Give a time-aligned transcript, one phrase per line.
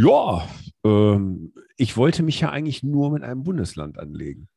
[0.00, 0.48] Ja,
[0.84, 4.48] ähm, ich wollte mich ja eigentlich nur mit einem Bundesland anlegen.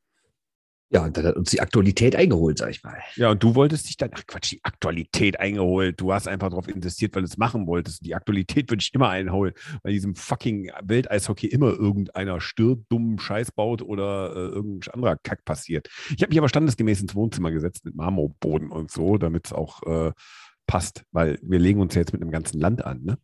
[0.92, 3.00] Ja, und dann hat uns die Aktualität eingeholt, sag ich mal.
[3.16, 6.00] Ja, und du wolltest dich dann, ach Quatsch, die Aktualität eingeholt.
[6.00, 8.06] Du hast einfach darauf investiert, weil du es machen wolltest.
[8.06, 13.54] Die Aktualität würde ich immer einholen, weil diesem fucking Welteishockey immer irgendeiner stirbt, dummen Scheiß
[13.54, 15.90] baut oder äh, irgendein anderer Kack passiert.
[16.16, 19.82] Ich habe mich aber standesgemäß ins Wohnzimmer gesetzt mit Marmorboden und so, damit es auch
[19.84, 20.12] äh,
[20.68, 23.18] passt, weil wir legen uns ja jetzt mit einem ganzen Land an, ne?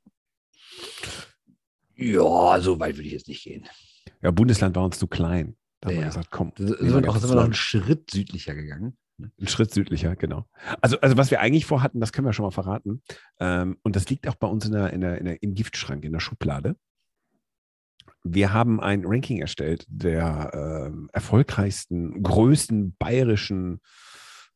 [1.98, 3.68] Ja, so weit würde ich jetzt nicht gehen.
[4.22, 5.56] Ja, Bundesland war uns zu klein.
[5.82, 6.02] Da haben Ja.
[6.02, 6.52] wir gesagt, komm.
[6.58, 7.54] Sind nehmen wir, noch, sind wir noch einen.
[7.54, 8.98] Schritt südlicher gegangen.
[9.20, 10.46] Ein Schritt südlicher, genau.
[10.80, 13.02] Also, also was wir eigentlich vorhatten, das können wir schon mal verraten.
[13.40, 16.04] Ähm, und das liegt auch bei uns in der, in der, in der, im Giftschrank,
[16.06, 16.76] in der Schublade.
[18.24, 20.52] Wir haben ein Ranking erstellt der
[20.88, 23.80] ähm, erfolgreichsten, größten bayerischen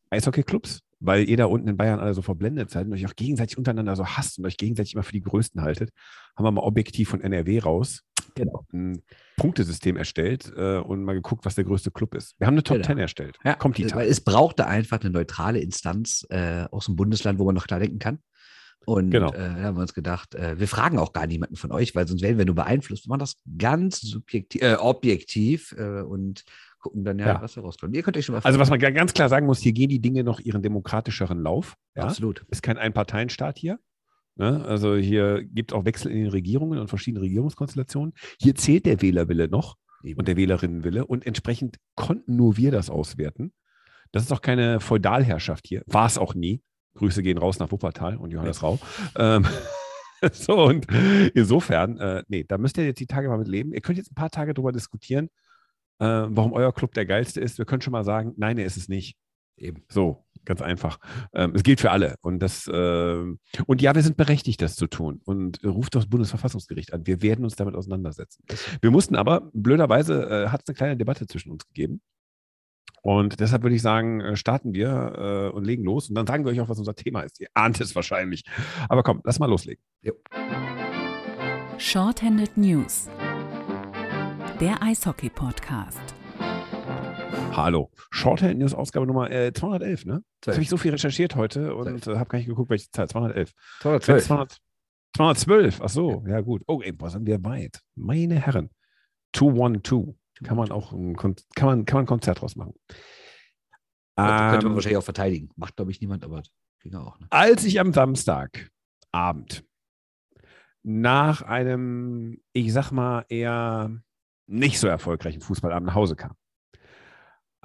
[0.10, 3.58] Eishockeyclubs, weil ihr da unten in Bayern alle so verblendet seid und euch auch gegenseitig
[3.58, 5.90] untereinander so hasst und euch gegenseitig immer für die Größten haltet,
[6.38, 8.04] haben wir mal objektiv von NRW raus
[8.36, 8.66] Genau.
[8.72, 9.02] ein
[9.36, 12.36] Punktesystem erstellt äh, und mal geguckt, was der größte Club ist.
[12.40, 12.88] Wir haben eine Top Genau.
[12.88, 13.38] 10 erstellt.
[13.44, 14.06] Ja, Kommt die weil Tage.
[14.08, 18.00] es brauchte einfach eine neutrale Instanz äh, aus dem Bundesland, wo man noch klar denken
[18.00, 18.20] kann.
[18.86, 19.32] Und Genau.
[19.34, 22.08] äh, da haben wir uns gedacht, äh, wir fragen auch gar niemanden von euch, weil
[22.08, 23.06] sonst werden wir nur beeinflusst.
[23.06, 26.44] Wir machen das ganz subjektiv, äh, objektiv äh, und
[26.82, 27.42] gucken dann ja, Ja.
[27.42, 27.96] was da rauskommt.
[27.96, 29.90] Ihr könnt euch schon mal Also was man ga- ganz klar sagen muss, hier gehen
[29.90, 31.76] die Dinge noch ihren demokratischeren Lauf.
[31.96, 32.04] Ja?
[32.04, 32.46] Absolut.
[32.50, 33.80] Ist kein Einparteienstaat hier.
[34.36, 34.64] Ne?
[34.66, 38.14] Also hier gibt auch Wechsel in den Regierungen und verschiedene Regierungskonstellationen.
[38.40, 40.18] Hier zählt der Wählerwille noch Eben.
[40.20, 43.54] und der Wählerinnenwille und entsprechend konnten nur wir das auswerten.
[44.12, 45.84] Das ist auch keine Feudalherrschaft hier.
[45.86, 46.62] War es auch nie.
[46.96, 48.80] Grüße gehen raus nach Wuppertal und Johannes Rau.
[49.16, 49.46] Ähm,
[50.34, 50.88] so und
[51.34, 53.74] insofern, äh, nee, da müsst ihr jetzt die Tage mal mit leben.
[53.74, 55.30] Ihr könnt jetzt ein paar Tage darüber diskutieren,
[56.02, 57.58] äh, warum euer Club der geilste ist.
[57.60, 59.16] Wir können schon mal sagen, nein, er ist es nicht.
[59.56, 59.84] Eben.
[59.90, 60.98] So, ganz einfach.
[61.34, 62.16] Ähm, es gilt für alle.
[62.22, 65.22] Und das, ähm, und ja, wir sind berechtigt, das zu tun.
[65.24, 67.06] Und äh, ruft das Bundesverfassungsgericht an.
[67.06, 68.44] Wir werden uns damit auseinandersetzen.
[68.82, 72.02] Wir mussten aber, blöderweise, äh, hat es eine kleine Debatte zwischen uns gegeben.
[73.04, 76.10] Und deshalb würde ich sagen, äh, starten wir äh, und legen los.
[76.10, 77.40] Und dann sagen wir euch auch, was unser Thema ist.
[77.40, 78.44] Ihr ahnt es wahrscheinlich.
[78.90, 79.84] Aber komm, lass mal loslegen.
[80.02, 80.14] Jo.
[81.78, 83.08] Shorthanded News.
[84.62, 85.98] Der Eishockey-Podcast.
[87.52, 87.90] Hallo.
[88.12, 90.24] Shorthand News Ausgabe Nummer äh, 211, ne?
[90.46, 93.10] Jetzt habe ich so viel recherchiert heute und äh, habe gar nicht geguckt, welche Zahl.
[93.10, 93.54] 211.
[93.80, 94.58] Toll, 200,
[95.18, 96.62] 212, ach so, ja gut.
[96.68, 97.82] Oh, ey, boah, sind wir weit.
[97.96, 98.70] Meine Herren.
[99.34, 100.14] 212.
[100.44, 102.76] Kann man auch ein, Kon kann man, kann man ein Konzert draus machen.
[104.16, 105.50] könnte man Ähm, wahrscheinlich auch verteidigen.
[105.56, 106.44] Macht, glaube ich, niemand, aber
[106.82, 107.20] ging auch.
[107.20, 107.26] Ne?
[107.32, 109.66] als ich am Samstagabend
[110.84, 114.04] nach einem, ich sag mal, eher
[114.52, 116.34] nicht so erfolgreichen Fußballabend nach Hause kam,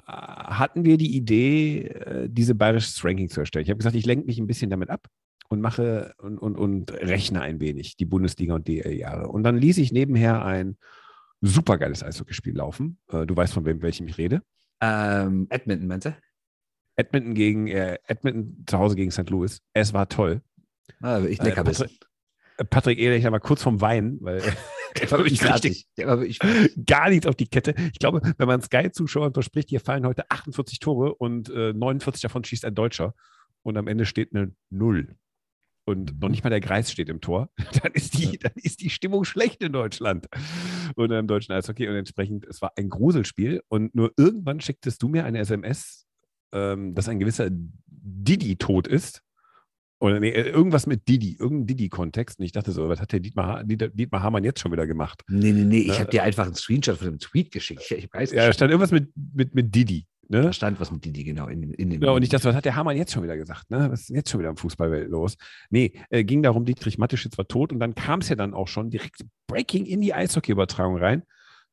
[0.07, 3.63] äh, hatten wir die Idee, äh, diese bayerisches Ranking zu erstellen.
[3.63, 5.07] Ich habe gesagt, ich lenke mich ein bisschen damit ab
[5.49, 9.27] und mache und, und, und rechne ein wenig die Bundesliga und DL-Jahre.
[9.27, 10.77] Und dann ließ ich nebenher ein
[11.41, 12.99] supergeiles Eishockeyspiel laufen.
[13.11, 14.41] Äh, Du weißt, von wem welchem ich rede.
[14.81, 16.17] Ähm, Edmonton, meinst du?
[16.95, 19.29] Edmonton gegen äh, Edmonton zu Hause gegen St.
[19.29, 19.61] Louis.
[19.73, 20.41] Es war toll.
[21.01, 21.87] Ah, ich lecker äh,
[22.69, 24.41] Patrick Ehrlich war kurz vom Weinen, weil
[25.01, 25.87] Der war wirklich richtig.
[25.97, 26.39] Der war wirklich
[26.85, 27.75] gar nichts auf die Kette.
[27.91, 32.43] Ich glaube, wenn man Sky-Zuschauern verspricht, hier fallen heute 48 Tore und äh, 49 davon
[32.43, 33.13] schießt ein Deutscher
[33.63, 35.15] und am Ende steht eine Null.
[35.85, 37.49] Und noch nicht mal der Kreis steht im Tor,
[37.81, 40.27] dann ist die, dann ist die Stimmung schlecht in Deutschland
[40.95, 41.87] und im deutschen Eishockey.
[41.87, 43.61] Und entsprechend, es war ein Gruselspiel.
[43.69, 46.05] Und nur irgendwann schicktest du mir eine SMS,
[46.51, 49.21] ähm, dass ein gewisser Didi tot ist.
[49.99, 52.39] Oder nee, äh, irgendwas mit Didi, irgendein Didi-Kontext.
[52.39, 55.23] Und ich dachte so, was hat der Dietmar, Dietmar Hamann jetzt schon wieder gemacht?
[55.27, 55.79] Nee, nee, nee.
[55.79, 55.99] Ich Ne?
[55.99, 57.81] habe dir einfach einen Screenshot von dem Tweet geschickt.
[57.83, 60.05] Ich, ich habe alles Ja, stand irgendwas mit, mit, mit Didi.
[60.29, 60.41] Ne?
[60.43, 61.47] Da stand was mit Didi, genau.
[61.47, 63.71] In, in dem Genau, und ich dachte, was hat der Hamann jetzt schon wieder gesagt?
[63.71, 63.87] Ne?
[63.89, 65.37] Was ist jetzt schon wieder im Fußballwelt los?
[65.69, 68.67] Nee, äh, ging darum, Dietrich Mateschitz war tot und dann kam es ja dann auch
[68.67, 71.23] schon direkt Breaking in die Eishockey-Übertragung rein,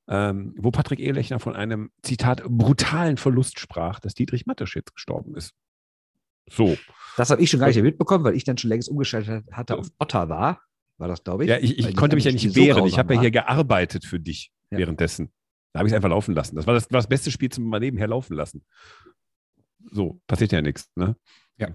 [0.09, 5.51] ähm, wo Patrick Ehlechner von einem, Zitat, brutalen Verlust sprach, dass Dietrich Mateschitz gestorben ist.
[6.51, 6.77] So.
[7.17, 9.89] das habe ich schon gar nicht mitbekommen, weil ich dann schon längst umgeschaltet hatte auf
[9.99, 10.61] Ottawa.
[10.99, 11.51] War das, glaube ich?
[11.51, 12.79] Ja, ich, ich konnte mich ja nicht so wehren.
[12.87, 14.79] Ich grausam habe ja hier gearbeitet für dich Ja.
[14.79, 15.33] währenddessen.
[15.73, 16.55] Da habe ich es einfach laufen lassen.
[16.55, 18.65] Das war das, war das beste Spiel zum mal nebenher laufen lassen.
[19.91, 20.89] So, passiert ja nichts.
[20.95, 21.17] Ne?
[21.59, 21.69] Ja.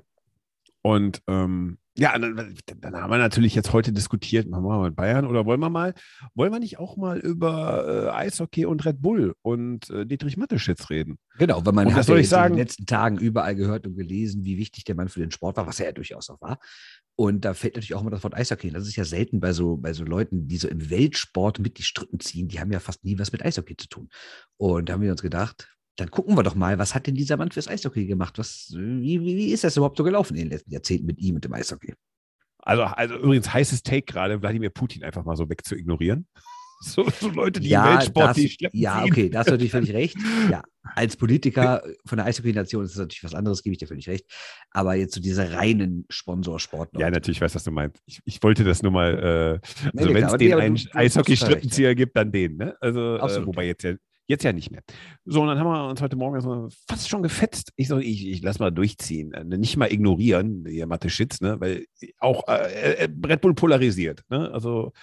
[0.81, 4.95] Und ähm, ja, dann, dann haben wir natürlich jetzt heute diskutiert, machen wir mal mit
[4.95, 5.93] Bayern oder wollen wir mal,
[6.33, 10.89] wollen wir nicht auch mal über äh, Eishockey und Red Bull und äh, Dietrich Mateschitz
[10.89, 11.19] reden?
[11.37, 12.53] Genau, weil man Und hat ja jetzt in sagen?
[12.53, 15.67] den letzten Tagen überall gehört und gelesen, wie wichtig der Mann für den Sport war,
[15.67, 16.59] was er ja durchaus auch war.
[17.17, 18.71] Und da fällt natürlich auch immer das Wort Eishockey.
[18.71, 21.83] Das ist ja selten bei so, bei so Leuten, die so im Weltsport mit die
[21.83, 22.47] Strippen ziehen.
[22.47, 24.09] Die haben ja fast nie was mit Eishockey zu tun.
[24.55, 25.67] Und da haben wir uns gedacht,
[25.99, 28.37] dann gucken wir doch mal, was hat denn dieser Mann fürs Eishockey gemacht?
[28.37, 31.35] Was, wie, wie, wie ist das überhaupt so gelaufen in den letzten Jahrzehnten mit ihm
[31.35, 31.93] und dem Eishockey?
[32.59, 36.27] Also, also übrigens heißes Take gerade, Wladimir Putin einfach mal so weg zu ignorieren.
[36.81, 39.51] So, so Leute, die ja, im Weltsport, das, die schleppen ja, okay, da hast du
[39.51, 40.15] natürlich völlig recht.
[40.49, 40.63] Ja,
[40.95, 44.25] als Politiker von der Eishockey-Nation ist das natürlich was anderes, gebe ich dir völlig recht.
[44.71, 46.89] Aber jetzt zu so dieser reinen Sponsorsport.
[46.97, 48.01] Ja, natürlich, ich weiß, was du meinst.
[48.05, 52.31] Ich, ich wollte das nur mal, äh, also wenn es den einen Eishockey-Strippenzieher gibt, dann
[52.31, 52.77] den, ne?
[52.79, 53.95] Also, äh, wobei jetzt ja,
[54.29, 54.81] jetzt ja nicht mehr.
[55.25, 57.73] So, und dann haben wir uns heute Morgen fast schon gefetzt.
[57.75, 59.33] Ich so, ich, ich lass mal durchziehen.
[59.33, 61.59] Äh, Nicht mal ignorieren, ihr Mathe Schitz, ne?
[61.59, 61.85] Weil
[62.19, 64.49] auch äh, äh, Red Bull polarisiert, ne?
[64.53, 64.93] Also,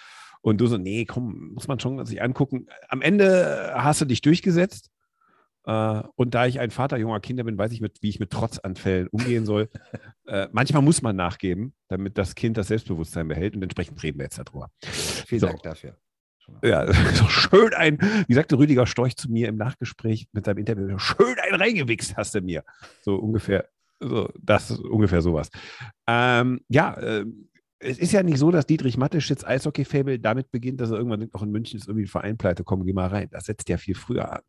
[0.40, 2.67] und du so, nee, komm, muss man schon sich angucken.
[2.88, 4.90] Am Ende hast du dich durchgesetzt.
[5.64, 8.31] Äh, und da ich ein Vater junger Kinder bin, weiß ich, mit, wie ich mit
[8.31, 9.69] Trotzanfällen umgehen soll.
[10.26, 14.25] äh, manchmal muss man nachgeben, damit das Kind das Selbstbewusstsein behält und entsprechend reden wir
[14.26, 14.70] jetzt darüber.
[14.82, 15.46] Vielen So.
[15.49, 15.96] Dank dafür.
[16.62, 20.98] Ja, so schön ein, wie sagte Rüdiger Storch zu mir im Nachgespräch mit seinem Interview,
[20.98, 22.64] schön ein reingewichst hast du mir.
[23.02, 23.69] So ungefähr,
[24.00, 25.50] so, das ist ungefähr sowas.
[26.06, 27.48] Ähm, ja, ähm,
[27.78, 31.43] es ist ja nicht so, dass Dietrich Matteschitz Eishockey-Fable damit beginnt, dass er irgendwann auch
[31.43, 33.28] in München ist irgendwie ein Verein pleite, komm, geh mal rein.
[33.31, 34.42] Das setzt ja viel früher an.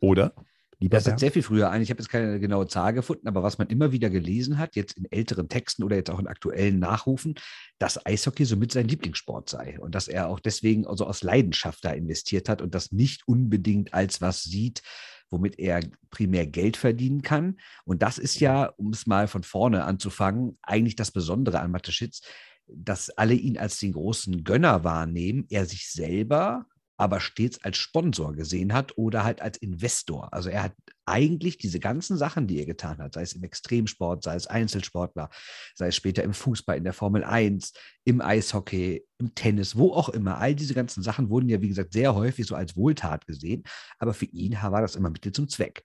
[0.00, 0.34] Oder?
[0.80, 1.20] Lieber Das Bernd?
[1.20, 1.82] sehr viel früher ein.
[1.82, 4.96] Ich habe jetzt keine genaue Zahl gefunden, aber was man immer wieder gelesen hat, jetzt
[4.96, 7.34] in älteren Texten oder jetzt auch in aktuellen Nachrufen,
[7.78, 11.90] dass Eishockey somit sein Lieblingssport sei und dass er auch deswegen also aus Leidenschaft da
[11.90, 14.82] investiert hat und das nicht unbedingt als was sieht,
[15.30, 15.80] womit er
[16.10, 17.58] primär Geld verdienen kann.
[17.84, 22.22] Und das ist ja, um es mal von vorne anzufangen, eigentlich das Besondere an Mateschitz,
[22.68, 26.66] dass alle ihn als den großen Gönner wahrnehmen, er sich selber
[26.98, 30.32] aber stets als Sponsor gesehen hat oder halt als Investor.
[30.34, 30.74] Also er hat
[31.06, 35.30] eigentlich diese ganzen Sachen, die er getan hat, sei es im Extremsport, sei es Einzelsportler,
[35.74, 37.72] sei es später im Fußball, in der Formel 1,
[38.04, 41.92] im Eishockey, im Tennis, wo auch immer, all diese ganzen Sachen wurden ja, wie gesagt,
[41.92, 43.62] sehr häufig so als Wohltat gesehen,
[43.98, 45.84] aber für ihn war das immer Mittel zum Zweck.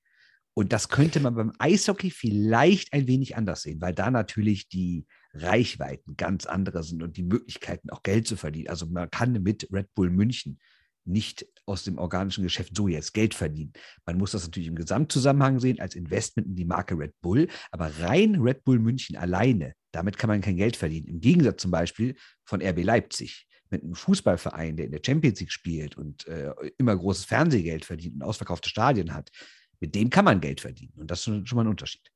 [0.55, 5.05] Und das könnte man beim Eishockey vielleicht ein wenig anders sehen, weil da natürlich die
[5.33, 8.69] Reichweiten ganz andere sind und die Möglichkeiten auch Geld zu verdienen.
[8.69, 10.59] Also man kann mit Red Bull München
[11.05, 13.73] nicht aus dem organischen Geschäft so jetzt Geld verdienen.
[14.05, 17.91] Man muss das natürlich im Gesamtzusammenhang sehen als Investment in die Marke Red Bull, aber
[17.99, 21.07] rein Red Bull München alleine, damit kann man kein Geld verdienen.
[21.07, 22.15] Im Gegensatz zum Beispiel
[22.45, 26.95] von RB Leipzig mit einem Fußballverein, der in der Champions League spielt und äh, immer
[26.95, 29.29] großes Fernsehgeld verdient und ausverkaufte Stadien hat,
[29.79, 30.93] mit dem kann man Geld verdienen.
[30.95, 32.09] Und das ist schon, schon mal ein Unterschied.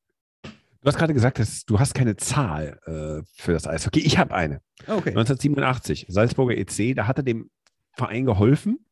[0.43, 3.99] Du hast gerade gesagt, dass du hast keine Zahl äh, für das Eishockey.
[3.99, 4.61] Ich habe eine.
[4.81, 5.09] Okay.
[5.09, 7.49] 1987, Salzburger EC, da hat er dem
[7.97, 8.85] Verein geholfen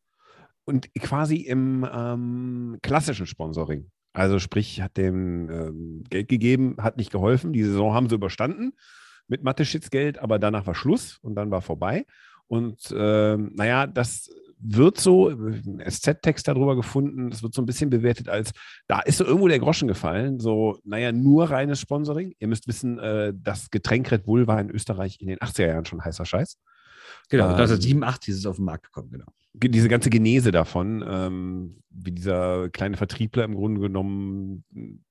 [0.66, 3.92] und quasi im ähm, klassischen Sponsoring.
[4.14, 7.54] Also sprich, hat dem ähm, Geld gegeben, hat nicht geholfen.
[7.54, 8.74] Die Saison haben sie überstanden
[9.28, 12.06] mit Mateschitz Geld, aber danach war Schluss und dann war vorbei.
[12.48, 17.90] Und ähm, naja, das wird so, ein SZ-Text darüber gefunden, das wird so ein bisschen
[17.90, 18.52] bewertet als,
[18.88, 22.34] da ist so irgendwo der Groschen gefallen, so, naja, nur reines Sponsoring.
[22.40, 25.86] Ihr müsst wissen, äh, das Getränk Red Bull war in Österreich in den 80er Jahren
[25.86, 26.58] schon heißer Scheiß.
[27.30, 29.26] Genau, Ähm, 1987 ist es auf den Markt gekommen, genau.
[29.58, 34.66] Ge- diese ganze Genese davon, ähm, wie dieser kleine Vertriebler im Grunde genommen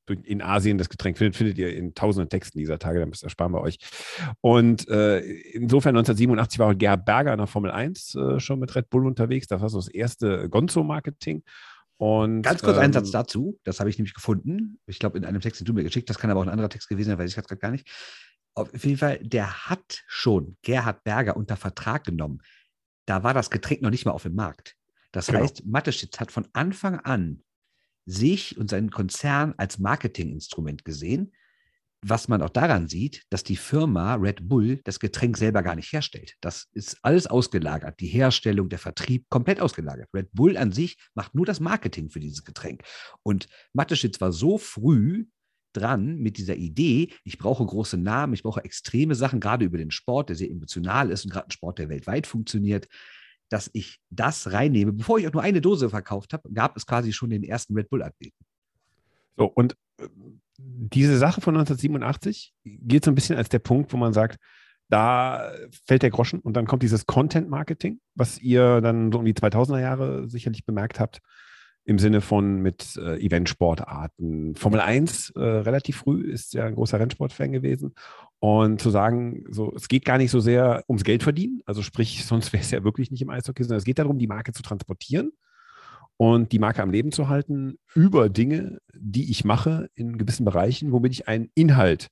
[0.06, 3.62] in Asien das Getränk findet, findet ihr in tausenden Texten dieser Tage, dann ersparen wir
[3.62, 3.78] euch.
[4.42, 8.74] Und äh, insofern 1987 war auch Gerhard Berger in der Formel 1 äh, schon mit
[8.76, 9.46] Red Bull unterwegs.
[9.46, 11.42] Das war so das erste Gonzo-Marketing.
[11.96, 14.78] Und, Ganz kurz einen ähm, Satz dazu, das habe ich nämlich gefunden.
[14.86, 16.68] Ich glaube, in einem Text, den du mir geschickt hast, kann aber auch ein anderer
[16.68, 17.88] Text gewesen sein, weiß ich gerade gar nicht.
[18.54, 22.40] Auf jeden Fall, der hat schon Gerhard Berger unter Vertrag genommen.
[23.06, 24.76] Da war das Getränk noch nicht mal auf dem Markt.
[25.12, 25.40] Das Genau.
[25.40, 27.42] heißt, Mateschitz hat von Anfang an
[28.06, 31.32] sich und seinen Konzern als Marketinginstrument gesehen,
[32.06, 35.90] was man auch daran sieht, dass die Firma Red Bull das Getränk selber gar nicht
[35.90, 36.34] herstellt.
[36.42, 37.98] Das ist alles ausgelagert.
[37.98, 40.10] Die Herstellung, der Vertrieb, komplett ausgelagert.
[40.12, 42.82] Red Bull an sich macht nur das Marketing für dieses Getränk.
[43.22, 45.24] Und Mateschitz war so früh
[45.76, 49.90] dran mit dieser Idee, ich brauche große Namen, ich brauche extreme Sachen, gerade über den
[49.90, 52.88] Sport, der sehr emotional ist und gerade ein Sport, der weltweit funktioniert,
[53.48, 54.92] dass ich das reinnehme.
[54.92, 57.90] Bevor ich auch nur eine Dose verkauft habe, gab es quasi schon den ersten Red
[57.90, 58.44] Bull-Athleten.
[59.36, 60.08] So, und äh,
[60.56, 64.38] diese Sache von 1987 geht so ein bisschen als der Punkt, wo man sagt,
[64.88, 65.52] da
[65.86, 69.80] fällt der Groschen und dann kommt dieses Content-Marketing, was ihr dann so um die 2000er
[69.80, 71.20] Jahre sicherlich bemerkt habt,
[71.84, 74.54] im Sinne von mit äh, Eventsportarten.
[74.56, 77.94] Formel 1 äh, relativ früh ist ja ein großer Rennsportfan gewesen.
[78.38, 82.24] Und zu sagen, so, es geht gar nicht so sehr ums Geld verdienen, also sprich,
[82.26, 84.62] sonst wäre es ja wirklich nicht im Eishockey, sondern es geht darum, die Marke zu
[84.62, 85.32] transportieren
[86.16, 90.92] und die Marke am Leben zu halten über Dinge, die ich mache in gewissen Bereichen,
[90.92, 92.08] womit ich einen Inhalt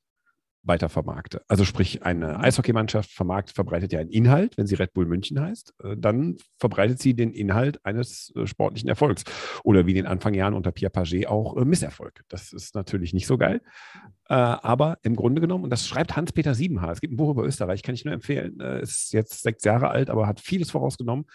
[0.65, 1.43] weiter vermarkte.
[1.49, 5.75] Also sprich, eine Eishockeymannschaft vermarktet, verbreitet ja einen Inhalt, wenn sie Red Bull München heißt,
[5.83, 9.25] äh, dann verbreitet sie den Inhalt eines äh, sportlichen Erfolgs.
[9.65, 12.23] Oder wie in den Anfangjahren unter Pierre Paget auch äh, Misserfolg.
[12.29, 13.61] Das ist natürlich nicht so geil.
[14.25, 17.83] Aber im Grunde genommen, und das schreibt Hans-Peter Siebenhaar, es gibt ein Buch über Österreich,
[17.83, 21.27] kann ich nur empfehlen, ist jetzt sechs Jahre alt, aber hat vieles vorausgenommen.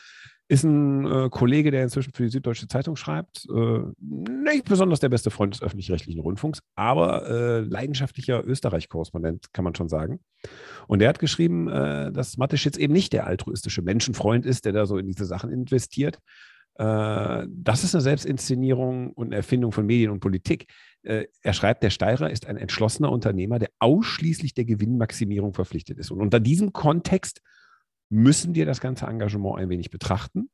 [0.50, 3.46] Ist ein äh, Kollege, der inzwischen für die Süddeutsche Zeitung schreibt.
[3.50, 9.75] Äh, nicht besonders der beste Freund des öffentlich-rechtlichen Rundfunks, aber äh, leidenschaftlicher Österreich-Korrespondent, kann man
[9.75, 10.20] schon sagen.
[10.88, 14.86] Und der hat geschrieben, äh, dass Mateschitz eben nicht der altruistische Menschenfreund ist, der da
[14.86, 16.20] so in diese Sachen investiert.
[16.75, 20.68] Äh, das ist eine Selbstinszenierung und eine Erfindung von Medien und Politik.
[21.04, 26.12] Äh, er schreibt, der Steirer ist ein entschlossener Unternehmer, der ausschließlich der Gewinnmaximierung verpflichtet ist.
[26.12, 27.42] Und unter diesem Kontext
[28.10, 30.50] müssen wir das ganze Engagement ein wenig betrachten,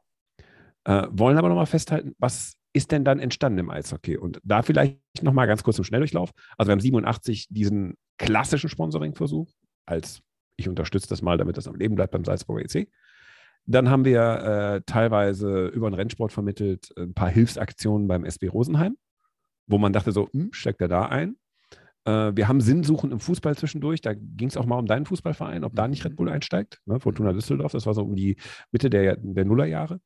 [0.86, 4.18] äh, wollen aber nochmal festhalten, was ist denn dann entstanden im Eishockey?
[4.18, 6.32] Und da vielleicht nochmal ganz kurz im Schnelldurchlauf.
[6.58, 9.52] Also wir haben 87 diesen klassischen Sponsoring-Versuch
[9.86, 10.22] als
[10.56, 12.90] ich unterstütze das mal, damit das am Leben bleibt beim Salzburger EC.
[13.66, 18.98] Dann haben wir äh, teilweise über den Rennsport vermittelt ein paar Hilfsaktionen beim SB Rosenheim,
[19.68, 21.38] wo man dachte so, hm, steckt er da ein?
[22.06, 24.02] Äh, wir haben Sinnsuchen im Fußball zwischendurch.
[24.02, 26.82] Da ging es auch mal um deinen Fußballverein, ob da nicht Red Bull einsteigt.
[26.86, 27.00] Ne?
[27.00, 27.38] Fortuna mhm.
[27.38, 28.38] Düsseldorf, das war so um die
[28.72, 30.00] Mitte der, der Nullerjahre.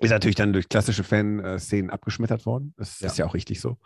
[0.00, 2.74] Ist natürlich dann durch klassische Fanszenen abgeschmettert worden.
[2.76, 3.06] Das ja.
[3.06, 3.78] ist ja auch richtig so.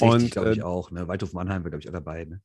[0.00, 0.90] Und glaube ich, äh, auch.
[0.90, 1.08] Ne?
[1.08, 2.26] Waldhof Mannheim war, glaube ich, auch dabei.
[2.26, 2.42] Ne?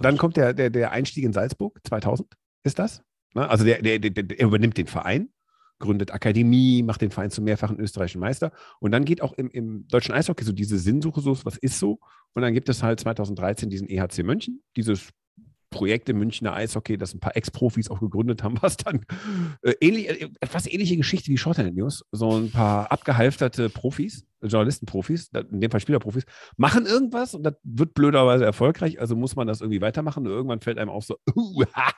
[0.00, 3.02] Dann kommt der, der, der Einstieg in Salzburg, 2000 ist das.
[3.34, 3.48] Ne?
[3.48, 5.30] Also der, der, der, der übernimmt den Verein
[5.80, 8.52] gründet Akademie, macht den Verein zum mehrfachen österreichischen Meister.
[8.78, 11.98] Und dann geht auch im, im deutschen Eishockey so diese Sinnsuche, so was ist so.
[12.34, 15.10] Und dann gibt es halt 2013 diesen EHC München, dieses
[15.70, 19.04] Projekt im Münchner Eishockey, das ein paar Ex-Profis auch gegründet haben, was dann
[19.62, 22.04] äh, ähnlich, äh, etwas ähnliche Geschichte wie Shorthand News.
[22.12, 26.24] So ein paar abgehalfterte Profis, Journalistenprofis, in dem Fall Spielerprofis,
[26.56, 30.26] machen irgendwas und das wird blöderweise erfolgreich, also muss man das irgendwie weitermachen.
[30.26, 31.92] Und irgendwann fällt einem auf so, uh, ha,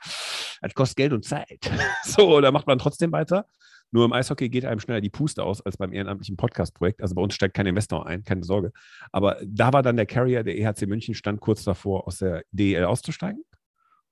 [0.61, 1.71] das kostet Geld und Zeit.
[2.05, 3.47] so, da macht man trotzdem weiter.
[3.95, 7.03] Nur im Eishockey geht einem schneller die Puste aus als beim ehrenamtlichen Podcast-Projekt.
[7.03, 8.73] Also bei uns steigt kein Investor ein, keine Sorge.
[9.13, 12.85] Aber da war dann der Carrier, der EHC München, stand kurz davor, aus der DEL
[12.85, 13.45] auszusteigen.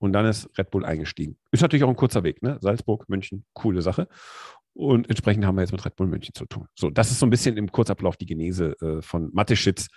[0.01, 1.37] Und dann ist Red Bull eingestiegen.
[1.51, 2.57] Ist natürlich auch ein kurzer Weg, ne?
[2.59, 4.07] Salzburg, München, coole Sache.
[4.73, 6.67] Und entsprechend haben wir jetzt mit Red Bull München zu tun.
[6.75, 9.87] So, das ist so ein bisschen im Kurzablauf die Genese äh, von Mateschitz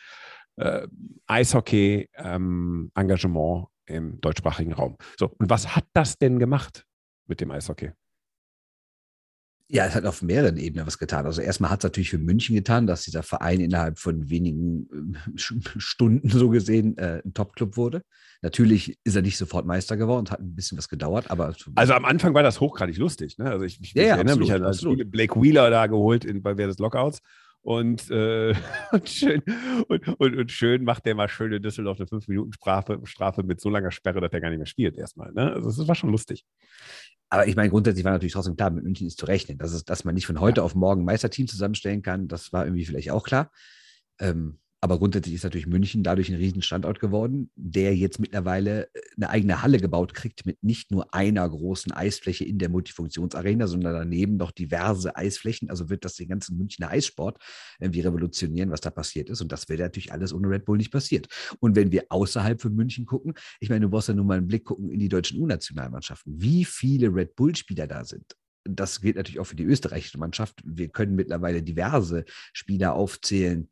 [0.57, 0.87] äh,
[1.27, 4.99] Eishockey, ähm, Engagement im deutschsprachigen Raum.
[5.19, 6.85] So, und was hat das denn gemacht
[7.27, 7.93] mit dem Eishockey?
[9.69, 11.25] Ja, es hat auf mehreren Ebenen was getan.
[11.25, 15.39] Also erstmal hat es natürlich für München getan, dass dieser Verein innerhalb von wenigen äh,
[15.39, 18.03] Stunden so gesehen äh, ein Top-Club wurde.
[18.43, 21.55] Natürlich ist er nicht sofort Meister geworden, hat ein bisschen was gedauert, aber.
[21.77, 23.39] Also am Anfang war das hochgradig lustig.
[23.39, 23.51] Ne?
[23.51, 25.11] Also ich, ich, ja, ich ja, erinnere absolut, mich an absolut.
[25.11, 27.21] Blake Wheeler da geholt in, bei Wer des Lockouts.
[27.65, 28.55] Und, äh,
[28.93, 29.43] und, schön,
[29.89, 33.91] und, und, und, schön macht der mal schöne Düsseldorf eine 5-Minuten-Strafe Strafe mit so langer
[33.91, 35.33] Sperre, dass der gar nicht mehr spielt erstmal.
[35.33, 35.55] Ne?
[35.55, 36.45] Also das war schon lustig.
[37.35, 39.59] Aber ich meine, grundsätzlich war natürlich trotzdem klar, mit München ist zu rechnen.
[39.59, 40.65] Dass, es, dass man nicht von heute ja.
[40.65, 43.51] auf morgen ein Meisterteam zusammenstellen kann, das war irgendwie vielleicht auch klar.
[44.21, 49.31] Ähm, aber grundsätzlich ist natürlich München dadurch ein Riesenstandort geworden, der jetzt mittlerweile äh, eine
[49.31, 54.37] eigene Halle gebaut kriegt mit nicht nur einer großen Eisfläche in der Multifunktionsarena, sondern daneben
[54.37, 55.71] noch diverse Eisflächen.
[55.71, 57.39] Also wird das den ganzen Münchner Eissport
[57.81, 59.41] irgendwie revolutionieren, was da passiert ist.
[59.41, 61.29] Und das wäre natürlich alles ohne Red Bull nicht passiert.
[61.61, 64.49] Und wenn wir außerhalb von München gucken, ich meine, du brauchst ja nur mal einen
[64.49, 68.37] Blick gucken in die deutschen U-Nationalmannschaften, wie viele Red Bull-Spieler da sind
[68.67, 70.63] das gilt natürlich auch für die österreichische Mannschaft.
[70.65, 72.25] Wir können mittlerweile diverse
[72.55, 73.69] Spieler aufzählen,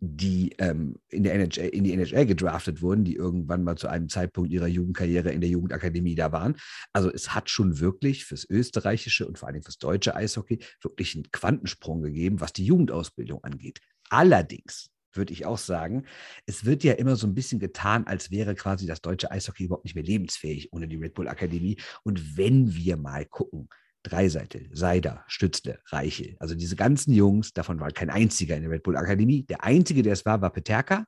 [0.00, 4.08] die ähm, in, der NHL, in die NHL gedraftet wurden, die irgendwann mal zu einem
[4.08, 6.56] Zeitpunkt ihrer Jugendkarriere in der Jugendakademie da waren.
[6.94, 11.30] Also es hat schon wirklich fürs österreichische und vor allem fürs deutsche Eishockey wirklich einen
[11.30, 13.80] Quantensprung gegeben, was die Jugendausbildung angeht.
[14.08, 16.06] Allerdings würde ich auch sagen,
[16.46, 19.84] es wird ja immer so ein bisschen getan, als wäre quasi das deutsche Eishockey überhaupt
[19.84, 21.78] nicht mehr lebensfähig ohne die Red Bull Akademie.
[22.04, 23.68] Und wenn wir mal gucken,
[24.02, 26.36] Dreiseitel, Seider, Stützle, Reichel.
[26.38, 29.44] Also diese ganzen Jungs, davon war kein einziger in der Red Bull Akademie.
[29.44, 31.04] Der einzige, der es war, war Peterka.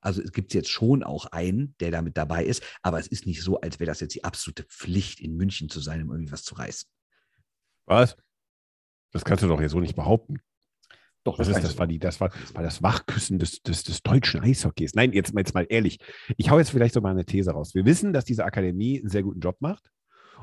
[0.00, 3.42] Also es gibt jetzt schon auch einen, der damit dabei ist, aber es ist nicht
[3.42, 6.44] so, als wäre das jetzt die absolute Pflicht, in München zu sein, um irgendwie was
[6.44, 6.88] zu reißen.
[7.86, 8.16] Was?
[9.12, 10.40] Das kannst du doch jetzt so nicht behaupten.
[11.24, 14.42] Doch, das, ist, das, war die, das war, war das Wachküssen des, des, des deutschen
[14.42, 14.94] Eishockeys.
[14.94, 15.98] Nein, jetzt, jetzt mal ehrlich.
[16.36, 17.74] Ich hau jetzt vielleicht so mal eine These raus.
[17.74, 19.90] Wir wissen, dass diese Akademie einen sehr guten Job macht.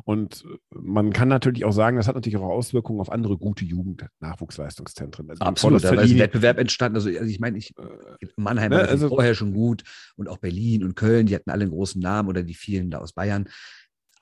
[0.06, 5.30] Und man kann natürlich auch sagen, das hat natürlich auch Auswirkungen auf andere gute Jugend-Nachwuchsleistungszentren.
[5.30, 6.96] Also Absolut, da ist ein Wettbewerb entstanden.
[6.96, 9.84] Also, also ich meine, ich, äh, Mannheim ne, war also, vorher schon gut
[10.16, 13.00] und auch Berlin und Köln, die hatten alle einen großen Namen oder die vielen da
[13.00, 13.48] aus Bayern.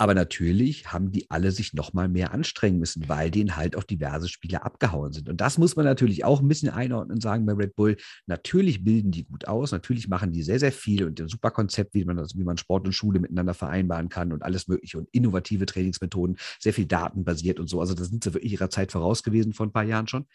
[0.02, 4.30] Aber natürlich haben die alle sich nochmal mehr anstrengen müssen, weil denen halt auch diverse
[4.30, 5.30] Spieler abgehauen sind.
[5.30, 7.98] Und das muss man natürlich auch ein bisschen einordnen und sagen bei Red Bull.
[8.26, 11.94] Natürlich bilden die gut aus, natürlich machen die sehr, sehr viel und ein super Konzept,
[11.94, 15.08] wie man, das, wie man Sport und Schule miteinander vereinbaren kann und alles Mögliche und
[15.12, 17.80] innovative Trainingsmethoden, sehr viel datenbasiert und so.
[17.80, 20.26] Also das sind sie wirklich ihrer Zeit voraus gewesen vor ein paar Jahren schon.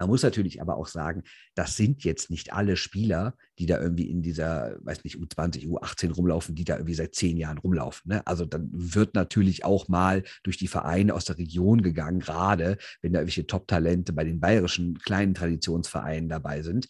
[0.00, 1.22] Man muss natürlich aber auch sagen,
[1.54, 6.12] das sind jetzt nicht alle Spieler, die da irgendwie in dieser, weiß nicht, U20, U18
[6.12, 8.12] rumlaufen, die da irgendwie seit zehn Jahren rumlaufen.
[8.12, 8.26] Ne?
[8.26, 13.12] Also dann wird natürlich auch mal durch die Vereine aus der Region gegangen, gerade wenn
[13.12, 16.88] da irgendwelche Top-Talente bei den bayerischen kleinen Traditionsvereinen dabei sind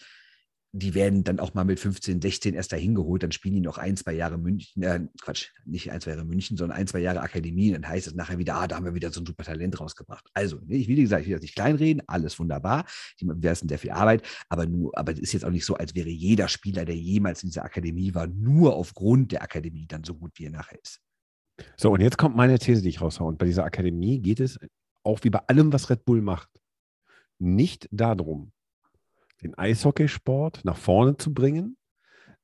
[0.73, 3.79] die werden dann auch mal mit 15, 16 erst dahin geholt, dann spielen die noch
[3.79, 7.21] ein, zwei Jahre München, äh, Quatsch, nicht ein, zwei Jahre München, sondern ein, zwei Jahre
[7.21, 9.81] Akademie, dann heißt es nachher wieder, ah, da haben wir wieder so ein super Talent
[9.81, 10.27] rausgebracht.
[10.33, 12.85] Also, ne, ich will, wie gesagt, ich will das nicht kleinreden, alles wunderbar,
[13.21, 15.95] die leisten sehr viel Arbeit, aber nur, aber es ist jetzt auch nicht so, als
[15.95, 20.15] wäre jeder Spieler, der jemals in dieser Akademie war, nur aufgrund der Akademie dann so
[20.15, 21.01] gut, wie er nachher ist.
[21.77, 23.29] So, und jetzt kommt meine These, die ich raushaue.
[23.29, 24.59] Und bei dieser Akademie geht es
[25.03, 26.49] auch wie bei allem, was Red Bull macht,
[27.39, 28.53] nicht darum,
[29.43, 31.77] den Eishockeysport nach vorne zu bringen,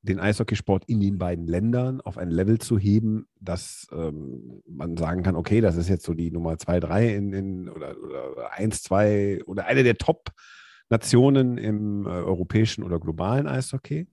[0.03, 5.23] den Eishockeysport in den beiden Ländern auf ein Level zu heben, dass ähm, man sagen
[5.23, 8.83] kann, okay, das ist jetzt so die Nummer 2, 3 in, in, oder, oder 1,
[8.83, 14.07] 2 oder eine der Top-Nationen im äh, europäischen oder globalen Eishockey,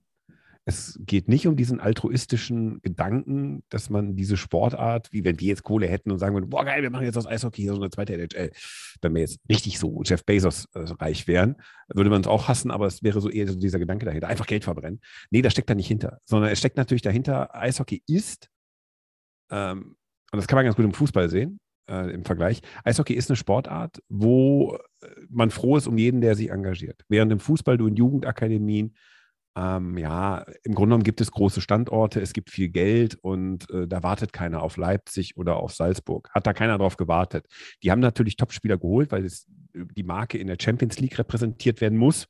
[0.66, 5.62] es geht nicht um diesen altruistischen Gedanken, dass man diese Sportart, wie wenn die jetzt
[5.62, 7.90] Kohle hätten und sagen würden, boah geil, wir machen jetzt aus Eishockey hier so eine
[7.90, 8.50] zweite NHL.
[9.02, 11.56] Wenn wir jetzt richtig so Jeff Bezos äh, reich wären,
[11.92, 14.46] würde man es auch hassen, aber es wäre so eher so dieser Gedanke dahinter, einfach
[14.46, 15.00] Geld verbrennen.
[15.30, 18.48] Nee, das steckt da nicht hinter, sondern es steckt natürlich dahinter, Eishockey ist,
[19.50, 19.96] ähm,
[20.32, 22.62] und das kann man ganz gut im Fußball sehen, äh, im Vergleich.
[22.84, 27.04] Eishockey ist eine Sportart, wo äh, man froh ist um jeden, der sich engagiert.
[27.08, 28.96] Während im Fußball du in Jugendakademien
[29.56, 33.86] ähm, ja, im Grunde genommen gibt es große Standorte, es gibt viel Geld und äh,
[33.86, 36.28] da wartet keiner auf Leipzig oder auf Salzburg.
[36.32, 37.46] Hat da keiner drauf gewartet.
[37.82, 41.80] Die haben natürlich Topspieler geholt, weil es, äh, die Marke in der Champions League repräsentiert
[41.80, 42.26] werden muss.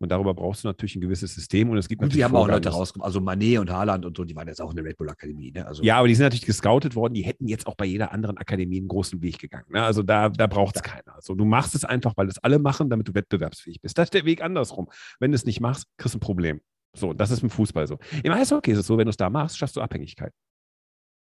[0.00, 1.70] Und darüber brauchst du natürlich ein gewisses System.
[1.70, 2.20] Und es gibt und natürlich.
[2.20, 4.70] Die haben auch Leute rausgekommen, also Manet und Haaland und so, die waren jetzt auch
[4.70, 5.50] in der Red Bull Akademie.
[5.50, 5.66] Ne?
[5.66, 8.38] Also ja, aber die sind natürlich gescoutet worden, die hätten jetzt auch bei jeder anderen
[8.38, 9.66] Akademie einen großen Weg gegangen.
[9.70, 9.82] Ne?
[9.82, 10.92] Also da, da braucht es ja.
[10.92, 11.16] keiner.
[11.16, 13.98] Also du machst es einfach, weil es alle machen, damit du wettbewerbsfähig bist.
[13.98, 14.88] Das ist der Weg andersrum.
[15.18, 16.60] Wenn du es nicht machst, kriegst du ein Problem.
[16.94, 17.98] So, das ist im Fußball so.
[18.22, 20.32] Im Eishockey ist es so, wenn du es da machst, schaffst du Abhängigkeit.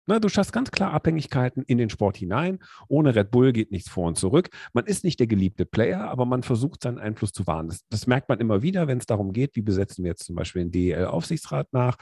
[0.07, 2.59] Na, du schaffst ganz klar Abhängigkeiten in den Sport hinein.
[2.89, 4.51] Ohne Red Bull geht nichts vor und zurück.
[4.75, 7.69] Man ist nicht der geliebte Player, aber man versucht seinen Einfluss zu wahren.
[7.69, 10.37] Das, das merkt man immer wieder, wenn es darum geht, wie besetzen wir jetzt zum
[10.37, 11.97] Beispiel den DEL-Aufsichtsrat nach.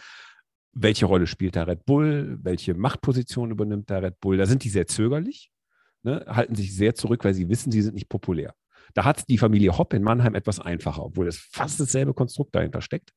[0.72, 2.38] Welche Rolle spielt da Red Bull?
[2.42, 4.37] Welche Machtposition übernimmt da Red Bull?
[4.37, 5.53] Da sind die sehr zögerlich,
[6.03, 8.55] ne, halten sich sehr zurück, weil sie wissen, sie sind nicht populär.
[8.95, 12.81] Da hat die Familie Hopp in Mannheim etwas einfacher, obwohl es fast dasselbe Konstrukt dahinter
[12.81, 13.12] steckt.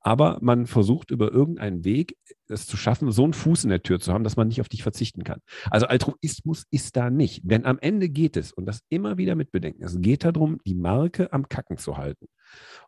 [0.00, 2.16] Aber man versucht über irgendeinen Weg
[2.48, 4.68] es zu schaffen, so einen Fuß in der Tür zu haben, dass man nicht auf
[4.68, 5.40] dich verzichten kann.
[5.70, 7.40] Also Altruismus ist da nicht.
[7.44, 10.74] Denn am Ende geht es, und das immer wieder mit bedenken, es geht darum, die
[10.74, 12.26] Marke am Kacken zu halten.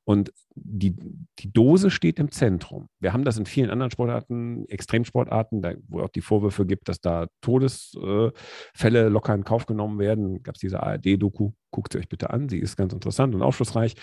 [0.04, 0.96] Und die,
[1.38, 2.88] die Dose steht im Zentrum.
[2.98, 7.00] Wir haben das in vielen anderen Sportarten, Extremsportarten, da, wo auch die Vorwürfe gibt, dass
[7.00, 8.32] da Todesfälle
[8.74, 10.42] äh, locker in Kauf genommen werden.
[10.42, 13.94] Gab es diese ARD-Doku, guckt sie euch bitte an, sie ist ganz interessant und aufschlussreich.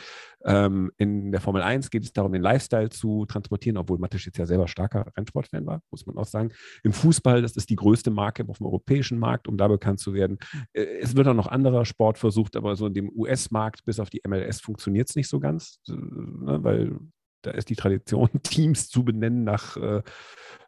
[0.45, 4.37] Ähm, in der Formel 1 geht es darum, den Lifestyle zu transportieren, obwohl Mattisch jetzt
[4.37, 6.51] ja selber starker Rennsportfan war, muss man auch sagen.
[6.83, 10.13] Im Fußball, das ist die größte Marke auf dem europäischen Markt, um da bekannt zu
[10.13, 10.37] werden.
[10.73, 14.09] Äh, es wird auch noch anderer Sport versucht, aber so in dem US-Markt bis auf
[14.09, 16.99] die MLS funktioniert es nicht so ganz, äh, ne, weil
[17.45, 20.01] da ist die Tradition, Teams zu benennen nach äh,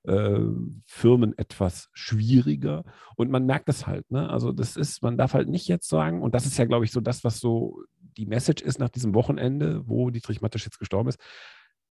[0.04, 0.40] äh,
[0.86, 2.84] Firmen etwas schwieriger.
[3.16, 4.10] Und man merkt das halt.
[4.12, 4.30] Ne?
[4.30, 6.92] Also das ist, man darf halt nicht jetzt sagen, und das ist ja, glaube ich,
[6.92, 7.82] so das, was so
[8.18, 11.20] die Message ist nach diesem Wochenende, wo Dietrich Mateschitz gestorben ist,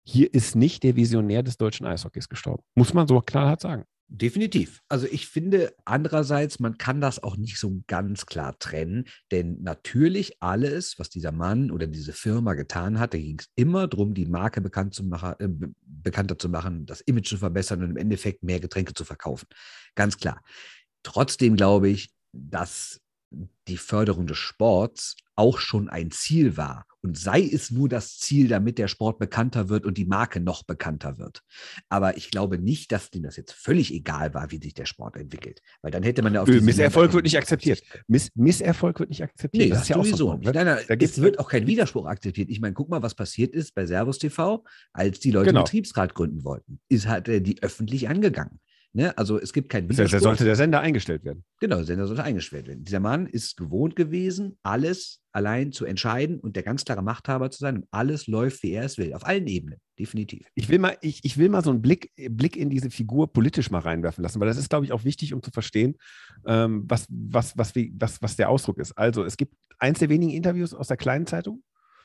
[0.04, 2.64] hier ist nicht der Visionär des deutschen Eishockeys gestorben.
[2.76, 3.86] Muss man so knallhart sagen.
[4.08, 4.82] Definitiv.
[4.90, 10.40] Also ich finde andererseits, man kann das auch nicht so ganz klar trennen, denn natürlich
[10.40, 14.28] alles, was dieser Mann oder diese Firma getan hat, da ging es immer darum, die
[14.28, 18.44] Marke bekannt zu machen, äh, bekannter zu machen, das Image zu verbessern und im Endeffekt
[18.44, 19.48] mehr Getränke zu verkaufen.
[19.96, 20.42] Ganz klar.
[21.02, 23.02] Trotzdem glaube ich, dass
[23.68, 26.86] die Förderung des Sports auch schon ein Ziel war.
[27.04, 30.64] Und sei es nur das Ziel, damit der Sport bekannter wird und die Marke noch
[30.64, 31.44] bekannter wird.
[31.90, 35.18] Aber ich glaube nicht, dass denen das jetzt völlig egal war, wie sich der Sport
[35.18, 35.62] entwickelt.
[35.82, 37.84] Weil dann hätte man ja auf Nö, Misserfolg wird nicht akzeptiert.
[38.08, 39.64] Miss, Misserfolg wird nicht akzeptiert.
[39.64, 40.32] Nee, das, das ist ja sowieso.
[40.32, 40.52] auch so.
[40.52, 42.50] Nein, nein, da es wird auch kein Widerspruch akzeptiert.
[42.50, 44.64] Ich meine, guck mal, was passiert ist bei Servus TV,
[44.94, 45.64] als die Leute genau.
[45.64, 46.80] Betriebsrat gründen wollten.
[46.88, 48.60] Ist er die öffentlich angegangen.
[48.96, 49.18] Ne?
[49.18, 51.44] Also es gibt kein Das heißt, da sollte der Sender eingestellt werden.
[51.60, 52.84] Genau, der Sender sollte eingestellt werden.
[52.84, 57.58] Dieser Mann ist gewohnt gewesen, alles allein zu entscheiden und der ganz klare Machthaber zu
[57.58, 57.78] sein.
[57.78, 59.16] Und alles läuft, wie er es will.
[59.16, 60.46] Auf allen Ebenen, definitiv.
[60.54, 63.72] Ich will mal, ich, ich will mal so einen Blick, Blick in diese Figur politisch
[63.72, 65.96] mal reinwerfen lassen, weil das ist, glaube ich, auch wichtig, um zu verstehen,
[66.46, 68.92] ähm, was, was, was, wie, was, was der Ausdruck ist.
[68.92, 71.64] Also es gibt eins der wenigen Interviews aus der kleinen Zeitung.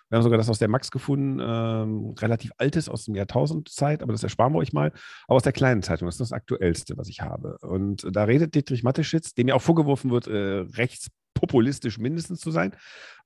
[0.09, 4.13] Wir haben sogar das aus der Max gefunden, ähm, relativ altes aus dem Jahrtausendzeit, aber
[4.13, 4.93] das ersparen wir euch mal.
[5.27, 7.59] Aber aus der kleinen Zeitung, das ist das aktuellste, was ich habe.
[7.61, 12.75] Und da redet Dietrich Mateschitz, dem ja auch vorgeworfen wird, äh, rechtspopulistisch mindestens zu sein,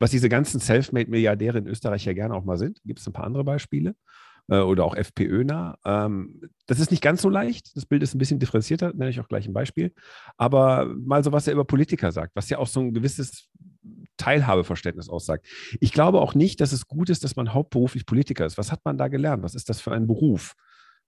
[0.01, 2.81] was diese ganzen Selfmade-Milliardäre in Österreich ja gerne auch mal sind.
[2.85, 3.95] Gibt es ein paar andere Beispiele
[4.49, 5.79] äh, oder auch FPÖ-nah.
[5.85, 7.77] Ähm, das ist nicht ganz so leicht.
[7.77, 9.93] Das Bild ist ein bisschen differenzierter, nenne ich auch gleich ein Beispiel.
[10.37, 13.49] Aber mal so, was er über Politiker sagt, was ja auch so ein gewisses
[14.17, 15.47] Teilhabeverständnis aussagt.
[15.81, 18.59] Ich glaube auch nicht, dass es gut ist, dass man hauptberuflich Politiker ist.
[18.59, 19.43] Was hat man da gelernt?
[19.43, 20.55] Was ist das für ein Beruf?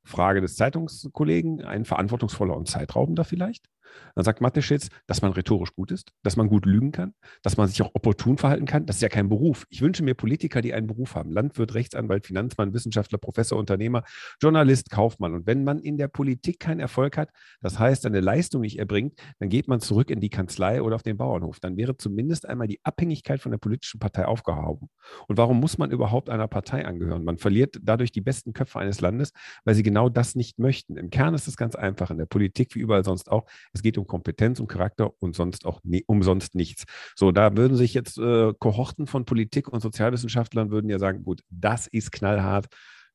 [0.04, 3.68] Frage des Zeitungskollegen, ein verantwortungsvoller und zeitraubender vielleicht?
[4.14, 7.68] Dann sagt Mateschitz, dass man rhetorisch gut ist, dass man gut lügen kann, dass man
[7.68, 8.86] sich auch opportun verhalten kann.
[8.86, 9.66] Das ist ja kein Beruf.
[9.70, 11.30] Ich wünsche mir Politiker, die einen Beruf haben.
[11.32, 14.04] Landwirt, Rechtsanwalt, Finanzmann, Wissenschaftler, Professor, Unternehmer,
[14.40, 15.34] Journalist, Kaufmann.
[15.34, 19.18] Und wenn man in der Politik keinen Erfolg hat, das heißt, eine Leistung nicht erbringt,
[19.38, 21.60] dann geht man zurück in die Kanzlei oder auf den Bauernhof.
[21.60, 24.88] Dann wäre zumindest einmal die Abhängigkeit von der politischen Partei aufgehoben.
[25.28, 27.24] Und warum muss man überhaupt einer Partei angehören?
[27.24, 29.32] Man verliert dadurch die besten Köpfe eines Landes,
[29.64, 30.96] weil sie genau das nicht möchten.
[30.96, 32.10] Im Kern ist es ganz einfach.
[32.10, 33.46] In der Politik wie überall sonst auch.
[33.74, 36.84] Es geht um Kompetenz und Charakter und sonst auch ne, umsonst nichts.
[37.16, 41.42] So, da würden sich jetzt äh, Kohorten von Politik und Sozialwissenschaftlern würden ja sagen, gut,
[41.50, 42.66] das ist knallhart,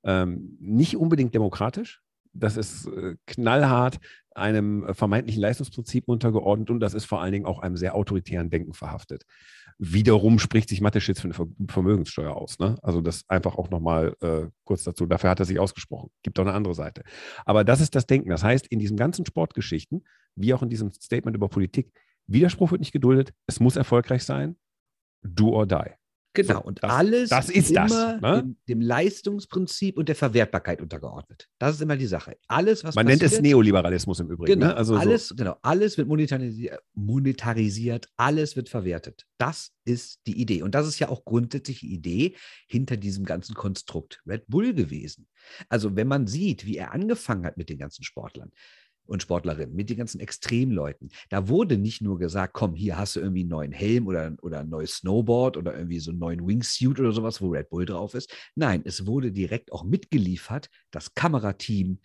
[0.03, 2.01] ähm, nicht unbedingt demokratisch,
[2.33, 3.99] das ist äh, knallhart
[4.35, 8.73] einem vermeintlichen Leistungsprinzip untergeordnet und das ist vor allen Dingen auch einem sehr autoritären Denken
[8.73, 9.25] verhaftet.
[9.81, 12.59] Wiederum spricht sich Mateschitz für eine Vermögenssteuer aus.
[12.59, 12.77] Ne?
[12.81, 15.05] Also das einfach auch nochmal äh, kurz dazu.
[15.05, 16.09] Dafür hat er sich ausgesprochen.
[16.21, 17.03] Gibt auch eine andere Seite.
[17.45, 18.29] Aber das ist das Denken.
[18.29, 20.03] Das heißt, in diesen ganzen Sportgeschichten,
[20.35, 21.93] wie auch in diesem Statement über Politik,
[22.27, 23.33] Widerspruch wird nicht geduldet.
[23.47, 24.57] Es muss erfolgreich sein.
[25.23, 25.98] Do or die.
[26.33, 28.41] Genau, und das, alles das ist immer das, ne?
[28.43, 31.49] dem, dem Leistungsprinzip und der Verwertbarkeit untergeordnet.
[31.57, 32.37] Das ist immer die Sache.
[32.47, 34.59] Alles, was Man nennt es passiert, Neoliberalismus im Übrigen.
[34.59, 34.75] Genau, Ne?
[34.75, 39.25] Also so- alles, genau, alles wird monetarisiert, monetarisiert, alles wird verwertet.
[39.37, 40.61] Das ist die Idee.
[40.61, 42.35] Und das ist ja auch grundsätzlich die Idee
[42.67, 45.27] hinter diesem ganzen Konstrukt Red Bull gewesen.
[45.67, 48.51] Also, wenn man sieht, wie er angefangen hat mit den ganzen Sportlern
[49.09, 53.19] und Sportlerinnen, mit den ganzen Extremleuten, da wurde nicht nur gesagt, komm, hier hast du
[53.19, 56.99] irgendwie einen neuen Helm oder, oder ein neues Snowboard oder irgendwie so einen neuen Wingsuit
[56.99, 58.33] oder sowas, wo Red Bull drauf ist.
[58.55, 61.99] Nein, es wurde direkt auch mitgeliefert, das Kamerateam,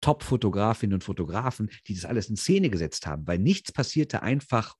[0.00, 4.74] Top-Fotografinnen und Fotografen, die das alles in Szene gesetzt haben, weil nichts passierte einfach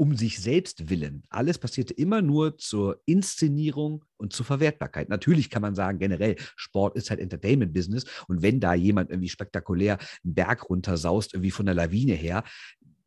[0.00, 1.24] um sich selbst willen.
[1.28, 5.10] Alles passierte immer nur zur Inszenierung und zur Verwertbarkeit.
[5.10, 9.98] Natürlich kann man sagen, generell, Sport ist halt Entertainment-Business und wenn da jemand irgendwie spektakulär
[10.24, 12.44] einen Berg runtersaust, irgendwie von der Lawine her,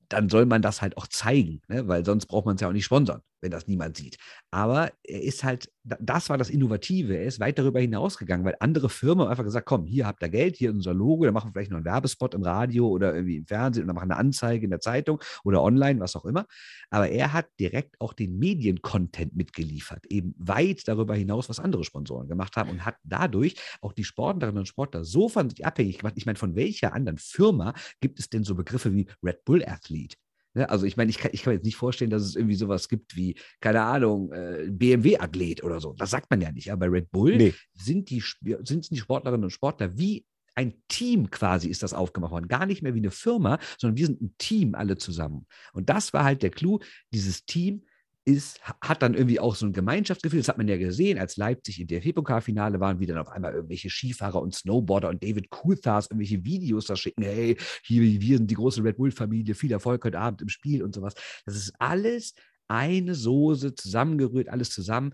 [0.07, 1.87] dann soll man das halt auch zeigen, ne?
[1.87, 4.17] weil sonst braucht man es ja auch nicht sponsern, wenn das niemand sieht.
[4.51, 7.15] Aber er ist halt, da- das war das Innovative.
[7.15, 10.29] Er ist weit darüber hinausgegangen, weil andere Firmen haben einfach gesagt: Komm, hier habt ihr
[10.29, 13.37] Geld, hier unser Logo, dann machen wir vielleicht noch einen Werbespot im Radio oder irgendwie
[13.37, 16.47] im Fernsehen dann machen eine Anzeige in der Zeitung oder online, was auch immer.
[16.89, 22.27] Aber er hat direkt auch den Medien-Content mitgeliefert, eben weit darüber hinaus, was andere Sponsoren
[22.27, 26.13] gemacht haben und hat dadurch auch die Sportlerinnen und Sportler so von sich abhängig gemacht.
[26.17, 30.15] Ich meine, von welcher anderen Firma gibt es denn so Begriffe wie Red Bull Athlete?
[30.53, 30.69] Ne?
[30.69, 32.87] Also ich meine, ich kann, ich kann mir jetzt nicht vorstellen, dass es irgendwie sowas
[32.89, 35.93] gibt wie, keine Ahnung, äh, BMW-Athlet oder so.
[35.93, 36.71] Das sagt man ja nicht.
[36.71, 37.53] Aber bei Red Bull Nee.
[37.73, 38.23] sind, die,
[38.63, 42.47] sind die Sportlerinnen und Sportler wie ein Team quasi ist das aufgemacht worden.
[42.47, 45.47] Gar nicht mehr wie eine Firma, sondern wir sind ein Team alle zusammen.
[45.73, 46.79] Und das war halt der Clou.
[47.11, 47.85] Dieses Team
[48.25, 50.39] ist, hat dann irgendwie auch so ein Gemeinschaftsgefühl.
[50.39, 53.89] Das hat man ja gesehen, als Leipzig im DFB-Pokalfinale waren, wie dann auf einmal irgendwelche
[53.89, 57.23] Skifahrer und Snowboarder und David Coulthard irgendwelche Videos da schicken.
[57.23, 60.95] Hey, hier, wir sind die große Red Bull-Familie, viel Erfolg heute Abend im Spiel und
[60.95, 61.13] sowas.
[61.45, 62.33] Das ist alles
[62.67, 65.13] eine Soße zusammengerührt, alles zusammen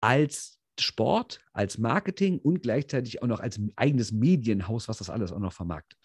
[0.00, 5.38] als Sport, als Marketing und gleichzeitig auch noch als eigenes Medienhaus, was das alles auch
[5.38, 6.01] noch vermarktet.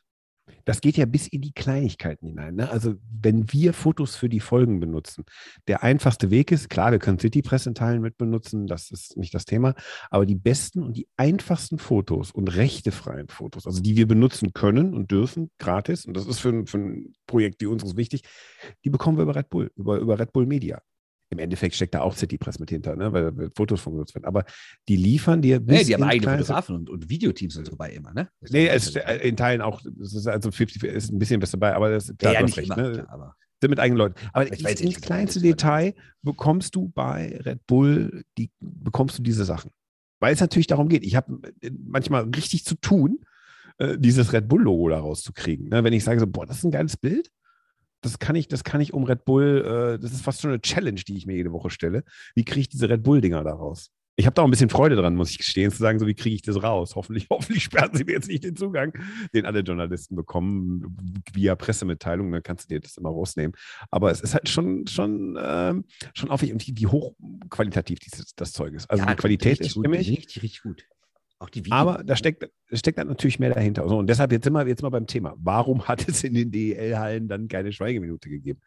[0.67, 2.56] Das geht ja bis in die Kleinigkeiten hinein.
[2.56, 2.69] Ne?
[2.69, 5.23] Also wenn wir Fotos für die Folgen benutzen,
[5.69, 9.34] der einfachste Weg ist, klar, wir können Citypress in Teilen mit benutzen, das ist nicht
[9.34, 9.75] das Thema,
[10.10, 14.93] aber die besten und die einfachsten Fotos und rechtefreien Fotos, also die wir benutzen können
[14.93, 18.23] und dürfen, gratis, und das ist für, ein- für ein Projekt wie unseres wichtig,
[18.84, 20.82] die bekommen wir über Red Bull, über, über Red Bull Media.
[21.29, 23.11] Im Endeffekt steckt da auch Citypress mit hinter, ne?
[23.11, 24.25] weil Fotos von genutzt werden.
[24.25, 24.45] Aber
[24.87, 27.91] die liefern dir bis Nee, die haben eigene Fotografen und, und Videoteams und so bei
[27.91, 28.29] immer, ne?
[28.39, 31.19] Das Nee, ist es, ja- äh, in Teilen auch, es ist also 50, ist ein
[31.19, 32.91] bisschen was dabei, aber das ja, klar, ja, du nicht recht, immer, ne?
[32.93, 34.15] klar, aber sind mit eigenen Leuten.
[34.33, 39.17] Aber Ich ins, weiß ins kleinste ist Detail bekommst du bei Red Bull, die, bekommst
[39.17, 39.71] du diese Sachen.
[40.19, 41.03] Weil es natürlich darum geht.
[41.03, 41.39] Ich habe
[41.85, 43.19] manchmal richtig zu tun,
[43.79, 45.69] äh, dieses Red Bull-Logo da rauszukriegen.
[45.69, 45.83] Ne?
[45.83, 47.29] Wenn ich sage so, boah, das ist ein geiles Bild,
[48.07, 50.61] das kann ich, das kann ich um Red Bull, äh, das ist fast schon eine
[50.61, 52.03] Challenge, die ich mir jede Woche stelle.
[52.35, 53.91] Wie kriege ich diese Red Bull-Dinger da raus?
[54.19, 56.15] Ich habe da auch ein bisschen Freude dran, muss ich gestehen, zu sagen, so wie
[56.15, 56.95] kriege ich das raus?
[56.95, 58.93] Hoffentlich, hoffentlich sperren sie mir jetzt nicht den Zugang,
[59.33, 60.97] den alle Journalisten bekommen,
[61.33, 63.55] via Pressemitteilung, dann kannst du dir das immer rausnehmen.
[63.91, 68.89] Aber es ist halt schon, schon, ähm, schon aufwendig, wie hochqualitativ dieses, das Zeug ist.
[68.89, 70.09] Also Ja, die Qualität ist gut, stimmig.
[70.09, 70.83] richtig, richtig gut.
[71.69, 73.88] Aber da steckt, da steckt dann natürlich mehr dahinter.
[73.88, 75.36] So, und deshalb jetzt wir jetzt mal beim Thema.
[75.38, 78.60] Warum hat es in den DEL-Hallen dann keine Schweigeminute gegeben?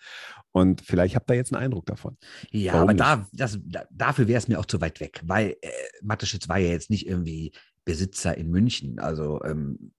[0.52, 2.16] Und vielleicht habt ihr jetzt einen Eindruck davon.
[2.50, 5.56] Ja, Warum aber da, das, da, dafür wäre es mir auch zu weit weg, weil
[5.60, 5.68] äh,
[6.02, 7.52] Mateschitz war ja jetzt nicht irgendwie
[7.84, 8.98] Besitzer in München.
[9.00, 9.92] Also ähm,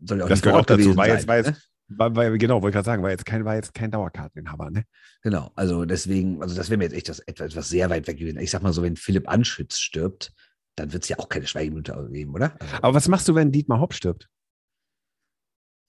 [0.00, 0.92] soll ja auch Das nicht gehört auch dazu.
[0.92, 1.56] sein, jetzt, war jetzt, ne?
[1.88, 4.84] war, war, genau, wollte ich gerade sagen, war jetzt kein, war jetzt kein Dauerkarteninhaber, ne?
[5.22, 8.18] Genau, also deswegen, also das wäre mir jetzt echt das, etwas, etwas sehr weit weg
[8.18, 8.38] gewesen.
[8.38, 10.32] Ich sag mal so, wenn Philipp Anschütz stirbt,
[10.76, 12.54] dann wird es ja auch keine Schweigeminute geben, oder?
[12.60, 14.28] Also, Aber was machst du, wenn Dietmar Hopp stirbt?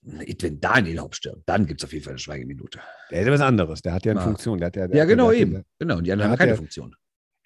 [0.06, 2.78] wenn Daniel Haupt stirbt, dann gibt es auf jeden Fall eine Schweigeminute.
[3.10, 3.80] Der hätte was anderes.
[3.80, 4.26] Der hat ja eine Ja.
[4.26, 4.58] Funktion.
[4.58, 5.52] Der hat ja, der Ja, genau der eben.
[5.54, 6.94] Ja, Genau, und die anderen haben hat keine der- Funktion.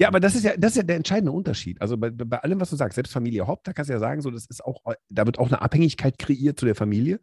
[0.00, 1.80] ja, aber das ist ja, das ist ja der entscheidende Unterschied.
[1.80, 4.22] Also bei, bei allem, was du sagst, selbst Familie Hopp, da kannst du ja sagen,
[4.22, 7.20] so, das ist auch, da wird auch eine Abhängigkeit kreiert zu der Familie.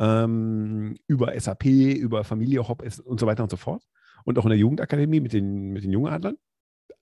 [0.00, 3.84] Ähm, über SAP, über Familie Hopp und so weiter und so fort.
[4.24, 6.36] Und auch in der Jugendakademie mit den, mit den Jungadlern.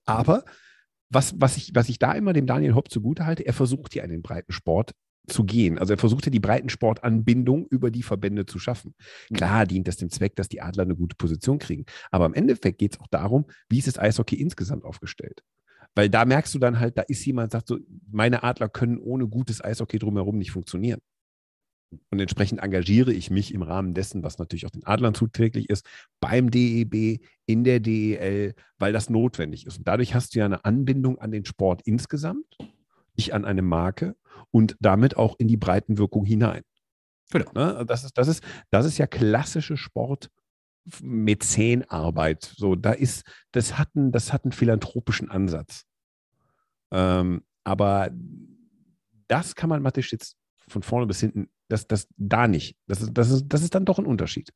[0.05, 0.45] Aber
[1.09, 4.03] was, was, ich, was ich da immer dem Daniel Hopp zugute halte, er versucht hier
[4.03, 4.93] einen breiten Sport
[5.27, 5.77] zu gehen.
[5.77, 8.95] Also er versucht hier die Breitensportanbindung über die Verbände zu schaffen.
[9.33, 11.85] Klar dient das dem Zweck, dass die Adler eine gute Position kriegen.
[12.11, 15.43] Aber im Endeffekt geht es auch darum, wie ist das Eishockey insgesamt aufgestellt.
[15.95, 19.27] Weil da merkst du dann halt, da ist jemand, sagt so, meine Adler können ohne
[19.27, 21.01] gutes Eishockey drumherum nicht funktionieren.
[22.09, 25.85] Und entsprechend engagiere ich mich im Rahmen dessen, was natürlich auch den Adlern zuträglich ist,
[26.19, 29.77] beim DEB, in der DEL, weil das notwendig ist.
[29.77, 32.57] Und dadurch hast du ja eine Anbindung an den Sport insgesamt,
[33.15, 34.15] nicht an eine Marke
[34.51, 36.63] und damit auch in die Breitenwirkung hinein.
[37.31, 37.51] Genau.
[37.53, 37.85] Ne?
[37.85, 40.29] Das, ist, das, ist, das ist ja klassische Sport.
[41.01, 42.53] Mäzenarbeit.
[42.55, 45.83] So, da ist, das hat einen, das hat einen philanthropischen Ansatz.
[46.91, 48.09] Ähm, aber
[49.27, 52.77] das kann man Mathe jetzt von vorne bis hinten, das, das da nicht.
[52.87, 54.51] Das ist, das, ist, das ist dann doch ein Unterschied.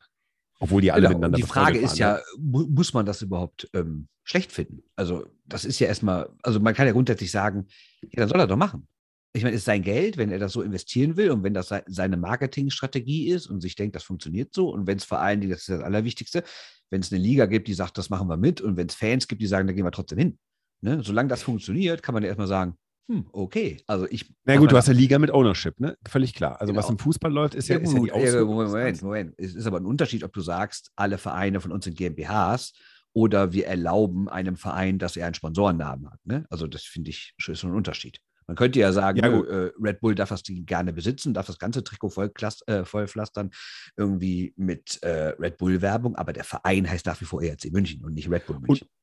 [0.60, 1.18] Obwohl die alle Genau.
[1.18, 4.84] miteinander Und die Frage ist ja, mu muss man das überhaupt ähm, schlecht finden?
[4.96, 7.66] Also, das ist ja erstmal, also man kann ja grundsätzlich sagen,
[8.04, 8.88] ja, dann soll er doch machen.
[9.34, 11.70] Ich meine, es ist sein Geld, wenn er das so investieren will und wenn das
[11.70, 15.40] sei- seine Marketingstrategie ist und sich denkt, das funktioniert so und wenn es vor allen
[15.42, 16.44] Dingen, das ist das Allerwichtigste,
[16.90, 19.28] wenn es eine Liga gibt, die sagt, das machen wir mit und wenn es Fans
[19.30, 20.38] gibt, die sagen, da gehen wir trotzdem hin.
[20.82, 21.02] Ne?
[21.04, 22.76] Solange das funktioniert, kann man ja erstmal sagen,
[23.10, 23.82] hm, okay.
[23.88, 24.34] Also ich.
[24.46, 25.98] Na gut, du hast eine Liga mit Ownership, ne?
[26.08, 26.62] Völlig klar.
[26.62, 26.94] Also was Genau.
[26.98, 28.56] im Fußball läuft, ist ja, Ja, ist ja die gut, ja, Ausübung.
[28.56, 29.34] Moment, Moment, Moment.
[29.38, 32.74] Es ist aber ein Unterschied, ob du sagst, alle Vereine von uns sind GmbHs
[33.14, 36.20] oder wir erlauben einem Verein, dass er einen Sponsorennamen hat.
[36.24, 36.46] Ne?
[36.50, 38.20] Also das finde ich schon- ist schon ein Unterschied.
[38.48, 39.48] Man könnte ja sagen, Ja, gut.
[39.48, 42.32] äh, Red Bull darf das Ding gerne besitzen, darf das ganze Trikot voll
[42.68, 43.52] äh, vollpflastern,
[43.98, 48.14] irgendwie mit äh, Red Bull-Werbung, aber der Verein heißt nach wie vor ERC München und
[48.14, 48.88] nicht Red Bull München.
[48.88, 49.01] Und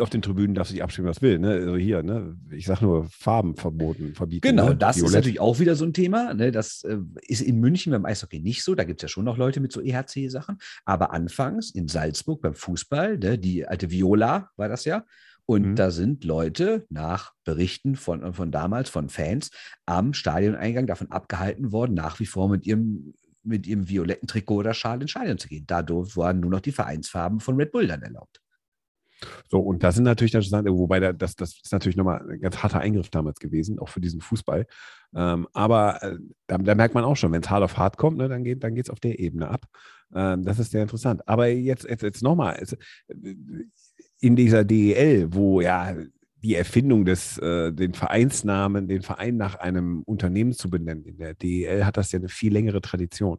[0.00, 1.38] auf den Tribünen darf sich abstimmen, was will.
[1.38, 1.50] Ne?
[1.52, 2.36] Also hier, ne?
[2.50, 4.46] ich sage nur Farben verboten, verbieten.
[4.48, 4.76] Genau, ne?
[4.76, 5.14] das ist Violett.
[5.14, 6.34] natürlich auch wieder so ein Thema.
[6.34, 6.50] Ne?
[6.52, 8.74] Das äh, ist in München beim Eishockey nicht so.
[8.74, 10.58] Da gibt es ja schon noch Leute mit so EHC-Sachen.
[10.84, 13.38] Aber anfangs in Salzburg beim Fußball, ne?
[13.38, 15.04] die alte Viola war das ja.
[15.46, 15.76] Und Mhm.
[15.76, 19.50] da sind Leute nach Berichten von, von damals, von Fans,
[19.86, 23.14] am Stadioneingang davon abgehalten worden, nach wie vor mit ihrem,
[23.44, 25.64] mit ihrem violetten Trikot oder Schal ins Stadion zu gehen.
[25.68, 28.40] Dadurch waren nur noch die Vereinsfarben von Red Bull dann erlaubt.
[29.48, 32.40] So, und das sind natürlich dann schon, wobei da, das, das ist natürlich nochmal ein
[32.40, 34.66] ganz harter Eingriff damals gewesen, auch für diesen Fußball.
[35.14, 38.18] Ähm, aber äh, da, da merkt man auch schon, wenn es hart auf hart kommt,
[38.18, 39.66] ne, dann geht es geht's auf der Ebene ab.
[40.14, 41.26] Ähm, das ist sehr interessant.
[41.28, 42.62] Aber jetzt, jetzt, jetzt nochmal,
[44.20, 45.94] in dieser DEL, wo ja
[46.42, 51.34] die Erfindung des, äh, den Vereinsnamen, den Verein nach einem Unternehmen zu benennen, in der
[51.34, 53.38] DEL hat das ja eine viel längere Tradition.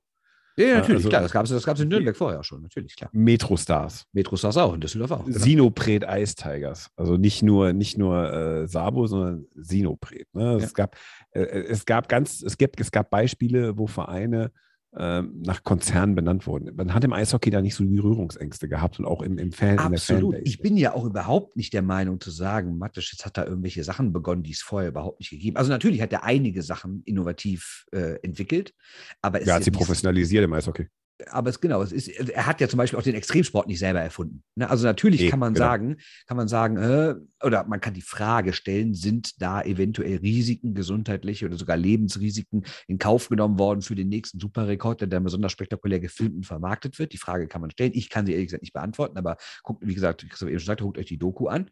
[0.58, 1.22] Ja, Ja, natürlich, also- klar.
[1.22, 3.10] Das gab es das gab's in Nürnberg vorher schon, natürlich, klar.
[3.14, 4.06] Metrostars.
[4.12, 5.26] Metrostars auch, in Düsseldorf auch.
[5.26, 5.38] genau.
[5.38, 6.90] Sinopret Ice Tigers.
[6.96, 10.28] Also nicht nur, nicht nur äh, Sabo, sondern Sinopret.
[10.34, 10.44] Ne?
[10.44, 10.58] Ja.
[10.58, 10.96] Es, gab,
[11.32, 14.52] äh, es gab ganz, es gibt, es gab Beispiele, wo Vereine
[15.00, 16.76] nach Konzernen benannt wurden.
[16.76, 20.38] Man hat im Eishockey da nicht so Berührungsängste gehabt und auch im, im Fan, Absolut.
[20.44, 24.12] Ich bin ja auch überhaupt nicht der Meinung zu sagen, Mateschitz hat da irgendwelche Sachen
[24.12, 25.58] begonnen, die es vorher überhaupt nicht gegeben.
[25.58, 28.74] Also natürlich hat er einige Sachen innovativ äh, entwickelt,
[29.22, 30.88] aber es Wer hat sie professionalisiert im Eishockey?
[31.32, 34.02] Aber es genau, es ist, er hat ja zum Beispiel auch den Extremsport nicht selber
[34.02, 34.44] erfunden.
[34.56, 34.70] Ne?
[34.70, 35.66] Also natürlich Nee, kann man genau.
[35.66, 40.76] sagen, kann man sagen, äh, oder man kann die Frage stellen, sind da eventuell Risiken,
[40.76, 45.52] gesundheitliche oder sogar Lebensrisiken in Kauf genommen worden für den nächsten Superrekord, der dann besonders
[45.52, 47.14] spektakulär gefilmt und vermarktet wird?
[47.14, 47.92] Die Frage kann man stellen.
[47.96, 50.68] Ich kann sie ehrlich gesagt nicht beantworten, aber guckt, wie gesagt, wie Christoph eben schon
[50.68, 51.72] sagte, guckt euch die Doku an.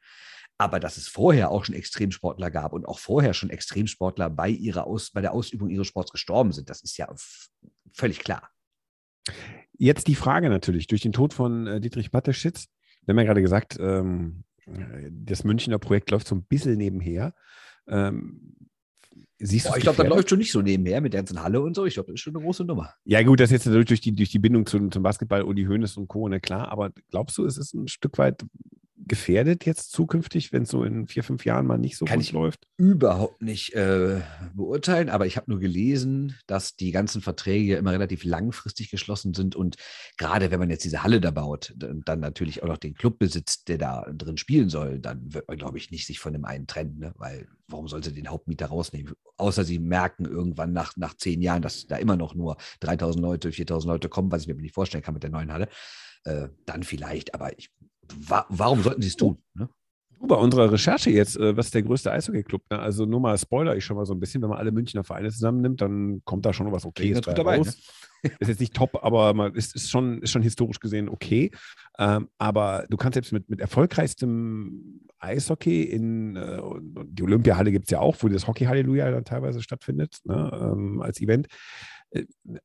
[0.57, 4.87] Aber dass es vorher auch schon Extremsportler gab und auch vorher schon Extremsportler bei, ihrer
[4.87, 7.13] Aus, bei der Ausübung ihres Sports gestorben sind, das ist ja
[7.93, 8.54] völlig klar.
[9.77, 12.67] Jetzt die Frage natürlich, durch den Tod von äh, Dietrich Mateschitz,
[13.05, 14.43] wir haben ja gerade gesagt, ähm,
[15.11, 17.33] das Münchner Projekt läuft so ein bisschen nebenher.
[17.87, 18.55] Ähm,
[19.37, 21.75] Siehst Boah, ich glaube, das läuft schon nicht so nebenher mit der ganzen Halle und
[21.75, 21.85] so.
[21.85, 22.93] Ich glaube, das ist schon eine große Nummer.
[23.03, 25.97] Ja, gut, das ist jetzt durch die, durch die Bindung zum, zum Basketball, Uli Hoeneß
[25.97, 26.29] und Co.
[26.29, 28.45] Ne, klar, aber glaubst du, es ist ein Stück weit
[29.07, 32.25] gefährdet jetzt zukünftig, wenn es so in vier, fünf Jahren mal nicht so Kann gut
[32.25, 32.67] ich läuft?
[32.77, 34.21] Überhaupt nicht äh,
[34.53, 39.55] beurteilen, aber ich habe nur gelesen, dass die ganzen Verträge immer relativ langfristig geschlossen sind
[39.55, 39.75] und
[40.17, 43.19] gerade wenn man jetzt diese Halle da baut und dann natürlich auch noch den Club
[43.19, 46.45] besitzt, der da drin spielen soll, dann wird man, glaube ich, nicht sich von dem
[46.45, 47.13] einen trennen, ne?
[47.17, 49.13] weil warum sollte den Hauptmieter rausnehmen?
[49.37, 53.51] Außer sie merken irgendwann nach, nach zehn Jahren, dass da immer noch nur 3000 Leute,
[53.51, 55.67] 4000 Leute kommen, was ich mir nicht vorstellen kann mit der neuen Halle.
[56.23, 57.69] Äh, dann vielleicht, aber ich
[58.27, 59.37] wa warum sollten sie es tun?
[59.53, 59.69] Ne?
[60.19, 62.61] Bei unserer Recherche jetzt, äh, was ist der größte Eishockey-Club?
[62.71, 62.79] Ne?
[62.79, 65.29] Also nur mal Spoiler ich schon mal so ein bisschen, wenn man alle Münchner Vereine
[65.29, 67.59] zusammennimmt, dann kommt da schon was Okayes bei dabei.
[67.59, 67.73] Ne?
[68.39, 71.51] Ist jetzt nicht top, aber man ist, ist, schon, ist schon historisch gesehen okay.
[71.99, 76.59] Ähm, aber du kannst selbst mit, mit erfolgreichstem Eishockey in äh,
[77.05, 81.01] die Olympiahalle gibt es ja auch, wo das Hockey Halleluja dann teilweise stattfindet, ne, ähm,
[81.01, 81.47] als Event.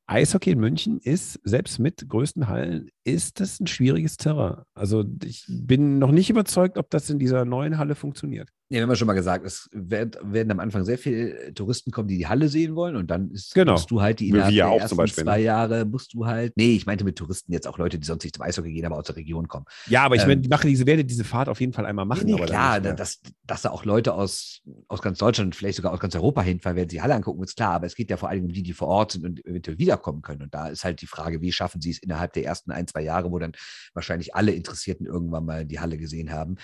[0.07, 4.63] Eishockey in München ist, selbst mit größten Hallen, ist das ein schwieriges Terrain.
[4.75, 8.51] Also ich bin noch nicht überzeugt, ob das in dieser neuen Halle funktioniert.
[8.73, 11.91] Ja, wir haben ja schon mal gesagt, es werden, werden am Anfang sehr viele Touristen
[11.91, 13.73] kommen, die die Halle sehen wollen und dann ist, genau.
[13.73, 15.45] musst du halt die innerhalb der ersten Beispiel, zwei ne?
[15.45, 18.37] Jahre musst du halt, nee, ich meinte mit Touristen jetzt auch Leute, die sonst nicht
[18.37, 19.65] zum Eishockey gehen, aber aus der Region kommen.
[19.89, 22.05] Ja, aber ich ähm, meine, die mache diese, werde diese Fahrt auf jeden Fall einmal
[22.05, 22.27] machen.
[22.27, 26.15] Nee, klar, dass, dass da auch Leute aus, aus ganz Deutschland, vielleicht sogar aus ganz
[26.15, 28.45] Europa hinfahren, werden sie die Halle angucken, ist klar, aber es geht ja vor allem
[28.45, 31.09] um die, die vor Ort sind und eventuell wiederkommen können und da ist halt die
[31.09, 33.51] Frage, wie schaffen sie es innerhalb der ersten ein, zwei Jahre, wo dann
[33.95, 36.55] wahrscheinlich alle Interessierten irgendwann mal die Halle gesehen haben,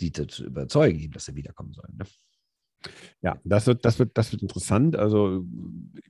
[0.00, 1.96] die zu überzeugen, dass sie wiederkommen sollen.
[1.96, 2.04] Ne?
[3.22, 4.96] Ja, das wird, das wird, das wird interessant.
[4.96, 5.44] Also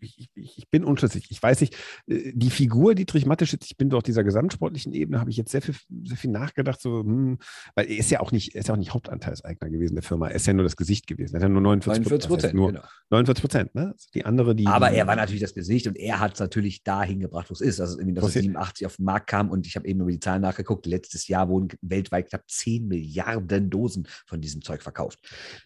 [0.00, 1.26] ich, ich, bin unschlüssig.
[1.30, 1.74] Ich weiß nicht,
[2.06, 5.62] äh, die Figur Dietrich Matteschitz, ich bin doch dieser gesamtsportlichen Ebene, habe ich jetzt sehr
[5.62, 7.38] viel, sehr viel nachgedacht, so, hm,
[7.74, 10.28] weil er ist ja auch nicht, er ist ja auch nicht Hauptanteilseigner gewesen der Firma.
[10.28, 11.34] Er ist ja nur das Gesicht gewesen.
[11.34, 12.54] Er hat ja nur 49 Prozent.
[12.54, 12.82] Nur genau.
[13.10, 13.92] 49 Prozent, ne?
[13.92, 14.66] Also die andere, die.
[14.66, 17.60] Aber er war natürlich das Gesicht und er hat es natürlich dahin gebracht, wo es
[17.60, 17.80] ist.
[17.80, 20.20] Also irgendwie, dass es 87 auf den Markt kam und ich habe eben über die
[20.20, 20.86] Zahlen nachgeguckt.
[20.86, 25.18] Letztes Jahr wurden weltweit knapp 10 Milliarden Dosen von diesem Zeug verkauft.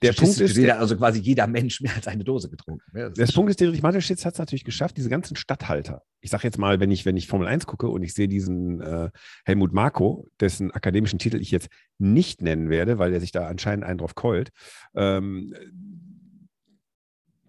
[0.03, 2.85] Der Punkt ist, jeder, quasi jeder Mensch mehr als eine Dose getrunken.
[2.97, 6.03] Ja, das Punkt ist, Dietrich Mateschitz hat es natürlich geschafft, diese ganzen Stadthalter.
[6.21, 8.81] Ich sage jetzt mal, wenn ich, wenn ich Formel 1 gucke und ich sehe diesen
[8.81, 9.11] äh,
[9.45, 13.85] Helmut Marko, dessen akademischen Titel ich jetzt nicht nennen werde, weil er sich da anscheinend
[13.85, 14.51] einen drauf keult,
[14.95, 15.55] ähm,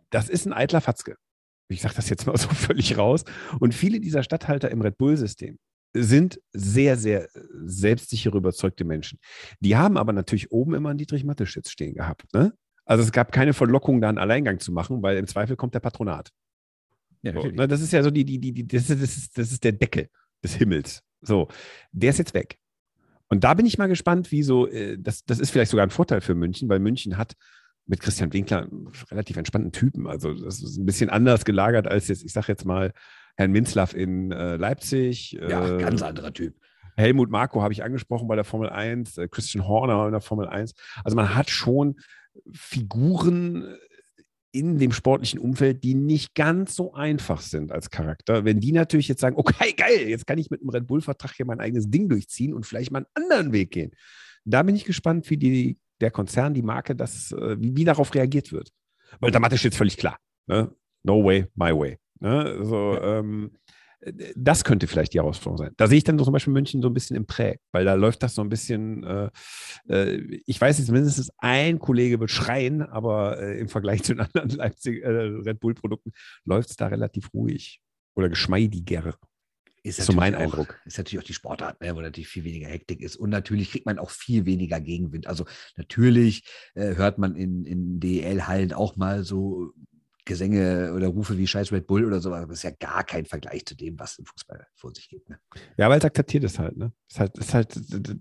[0.10, 1.16] das ist ein eitler Fatzke.
[1.70, 3.24] Ich sage das jetzt mal so völlig raus.
[3.60, 5.58] Und viele dieser Stadthalter im Red Bull-System
[5.94, 7.28] sind sehr, sehr
[7.66, 9.20] selbstsichere, überzeugte Menschen.
[9.60, 12.26] Die haben aber natürlich oben immer einen Dietrich Mateschitz stehen gehabt.
[12.34, 12.54] Ne?
[12.88, 15.82] Also es gab keine Verlockung, da einen Alleingang zu machen, weil im Zweifel kommt der
[15.82, 16.32] Patronat.
[17.22, 19.38] Ja, so, ne, das ist ja so die, die, die, die das, ist, das, ist,
[19.38, 20.10] das ist der Deckel
[20.44, 21.04] des Himmels.
[21.22, 21.50] So,
[21.92, 22.58] der ist jetzt weg.
[23.28, 25.90] Und da bin ich mal gespannt, wie so, äh, das, das ist vielleicht sogar ein
[25.90, 27.34] Vorteil für München, weil München hat
[27.88, 30.08] mit Christian Winkler einen relativ entspannten Typen.
[30.08, 32.94] Also das ist ein bisschen anders gelagert als jetzt, ich sage jetzt mal,
[33.36, 35.34] Herrn Minzlaff in äh, Leipzig.
[35.34, 36.56] Ja, äh, ganz anderer Typ.
[36.96, 40.48] Helmut Marko habe ich angesprochen bei der Formel 1, äh, Christian Horner in der Formel
[40.48, 40.74] 1.
[41.04, 41.98] Also man hat schon
[42.52, 43.78] Figuren
[44.52, 48.46] in dem sportlichen Umfeld, die nicht ganz so einfach sind als Charakter.
[48.46, 51.46] Wenn die natürlich jetzt sagen, okay, geil, jetzt kann ich mit einem Red Bull-Vertrag hier
[51.46, 53.92] mein eigenes Ding durchziehen und vielleicht mal einen anderen Weg gehen.
[54.46, 58.14] Da bin ich gespannt, wie die, der Konzern, die Marke, das, äh, wie, wie darauf
[58.16, 58.72] reagiert wird.
[59.20, 60.18] Weil der Mathe steht völlig klar.
[60.48, 60.74] Ne?
[61.04, 61.98] No way, my way.
[62.20, 62.64] Ne?
[62.64, 63.52] So, ähm,
[64.36, 65.74] das könnte vielleicht die Herausforderung sein.
[65.78, 68.22] Da sehe ich dann zum Beispiel München so ein bisschen im Prä, weil da läuft
[68.24, 69.30] das so ein bisschen, äh,
[69.90, 74.22] äh, ich weiß jetzt mindestens ein Kollege wird schreien, aber äh, im Vergleich zu den
[74.22, 76.12] anderen Leipzig äh, Red Bull-Produkten
[76.46, 77.82] läuft es da relativ ruhig
[78.16, 79.16] oder geschmeidiger.
[79.84, 80.80] Ist so mein auch, Eindruck.
[80.86, 83.16] Ist natürlich auch die Sportart, ne, wo natürlich viel weniger Hektik ist.
[83.16, 85.28] Und natürlich kriegt man auch viel weniger Gegenwind.
[85.28, 85.46] Also
[85.78, 86.44] natürlich
[86.76, 89.72] äh, hört man in, in DL-Hallen auch mal so
[90.28, 93.26] Gesänge oder Rufe wie Scheiß Red Bull oder so, aber das ist ja gar kein
[93.26, 95.28] Vergleich zu dem, was im Fußball vor sich geht.
[95.30, 95.40] Ne?
[95.78, 96.92] Ja, weil es akzeptiert ist halt, ne?
[97.10, 97.74] Ist halt, ist halt,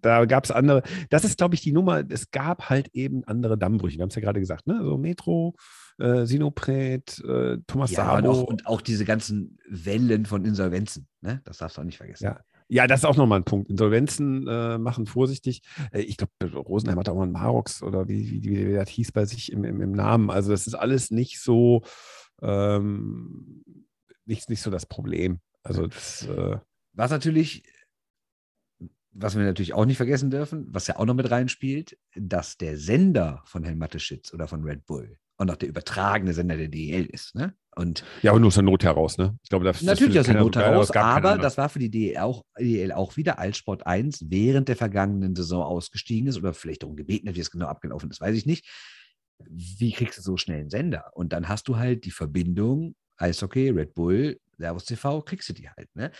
[0.04, 3.58] da gab es andere, das ist, glaube ich, die Nummer, es gab halt eben andere
[3.58, 3.98] Dammbrüche.
[3.98, 4.80] Wir haben es ja gerade gesagt, ne?
[4.82, 5.54] So Metro,
[5.98, 8.16] äh, Sinopret, äh, Thomas ja.
[8.16, 11.42] Und auch, und auch diese ganzen Wellen von Insolvenzen, ne?
[11.44, 12.24] Das darfst du auch nicht vergessen.
[12.24, 12.40] Ja.
[12.68, 13.70] Ja, das ist auch nochmal ein Punkt.
[13.70, 15.62] Insolvenzen äh, machen vorsichtig.
[15.92, 19.12] Äh, ich glaube, Rosenheim hat auch mal einen Marox oder wie, wie, wie, das hieß
[19.12, 20.30] bei sich im, im, im, Namen.
[20.30, 21.82] Also das ist alles nicht so,
[22.42, 23.64] ähm,
[24.24, 25.40] nicht, nicht so das Problem.
[25.62, 26.58] Also das, äh,
[26.92, 27.62] Was natürlich
[29.18, 32.76] was wir natürlich auch nicht vergessen dürfen, was ja auch noch mit reinspielt, dass der
[32.76, 37.06] Sender von Herrn Mateschitz oder von Red Bull und auch der übertragene Sender der DEL
[37.06, 37.34] ist.
[37.34, 37.54] Ne?
[37.74, 39.38] Und Ja, aber nur aus der Not heraus, ne?
[39.42, 42.18] Ich glaube, das, natürlich das aus der Not heraus, aber das war für die DEL
[42.18, 46.82] auch, DEL auch wieder, als Sport 1 während der vergangenen Saison ausgestiegen ist oder vielleicht
[46.82, 48.66] darum gebeten hat, wie es genau abgelaufen ist, weiß ich nicht.
[49.50, 51.10] Wie kriegst du so schnell einen Sender?
[51.12, 55.68] Und dann hast du halt die Verbindung Eishockey, Red Bull, Servus TV, kriegst du die
[55.68, 55.94] halt.
[55.94, 56.10] Ne?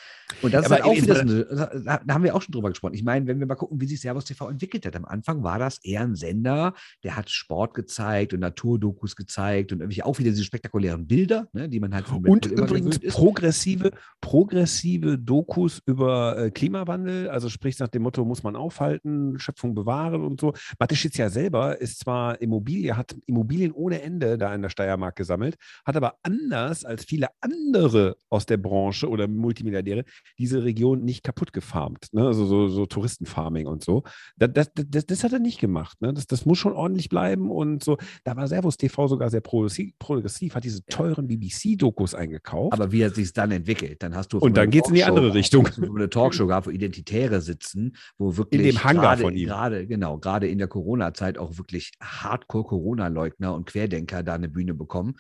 [0.43, 2.69] Und das ist Aber halt auch wieder so da, da haben wir auch schon drüber
[2.69, 2.95] gesprochen.
[2.95, 4.97] Ich meine, wenn wir mal gucken, wie sich Servus TV entwickelt hat.
[4.97, 9.81] Am Anfang war das eher ein Sender, der hat Sport gezeigt und Naturdokus gezeigt und
[9.81, 13.15] irgendwie auch wieder diese spektakulären Bilder, ne, die man halt von Red Und übrigens ist.
[13.15, 19.75] progressive, progressive Dokus über äh, Klimawandel, also sprich nach dem Motto, muss man aufhalten, Schöpfung
[19.75, 20.55] bewahren und so.
[20.79, 25.57] Mateschitz ja selber ist zwar Immobilie, hat Immobilien ohne Ende da in der Steiermark gesammelt,
[25.85, 30.05] hat aber anders als viele andere aus der Branche oder Multimilliardäre
[30.39, 32.09] diese Region nicht kaputt gefarmt.
[32.13, 32.27] Ne?
[32.27, 34.03] Also so, so Touristenfarming und so.
[34.37, 36.01] Das, das, das, das hat er nicht gemacht.
[36.03, 36.13] Ne?
[36.13, 37.97] Das, das muss schon ordentlich bleiben und so.
[38.25, 42.73] Da war Servus TV sogar sehr progressiv, progressiv hat diese teuren BBC-Dokus eingekauft.
[42.73, 44.03] Aber wie hat sich dann entwickelt?
[44.03, 45.67] Dann hast du Und dann eine geht's in die andere Richtung.
[45.67, 49.49] Eine Talkshow gehabt, wo Identitäre sitzen, wo wirklich dem Hangar von ihm.
[49.49, 55.15] gerade genau gerade in der Corona-Zeit auch wirklich Hardcore-Corona-Leugner und Querdenker da eine Bühne bekommen.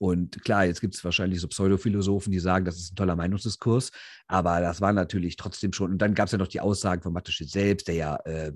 [0.00, 3.92] Und klar, jetzt gibt es wahrscheinlich so Pseudophilosophen, die sagen, das ist ein toller Meinungsdiskurs,
[4.28, 5.90] aber das war natürlich trotzdem schon.
[5.92, 8.52] Und dann gab es ja noch die Aussagen von Mateschitz selbst, der ja, äh,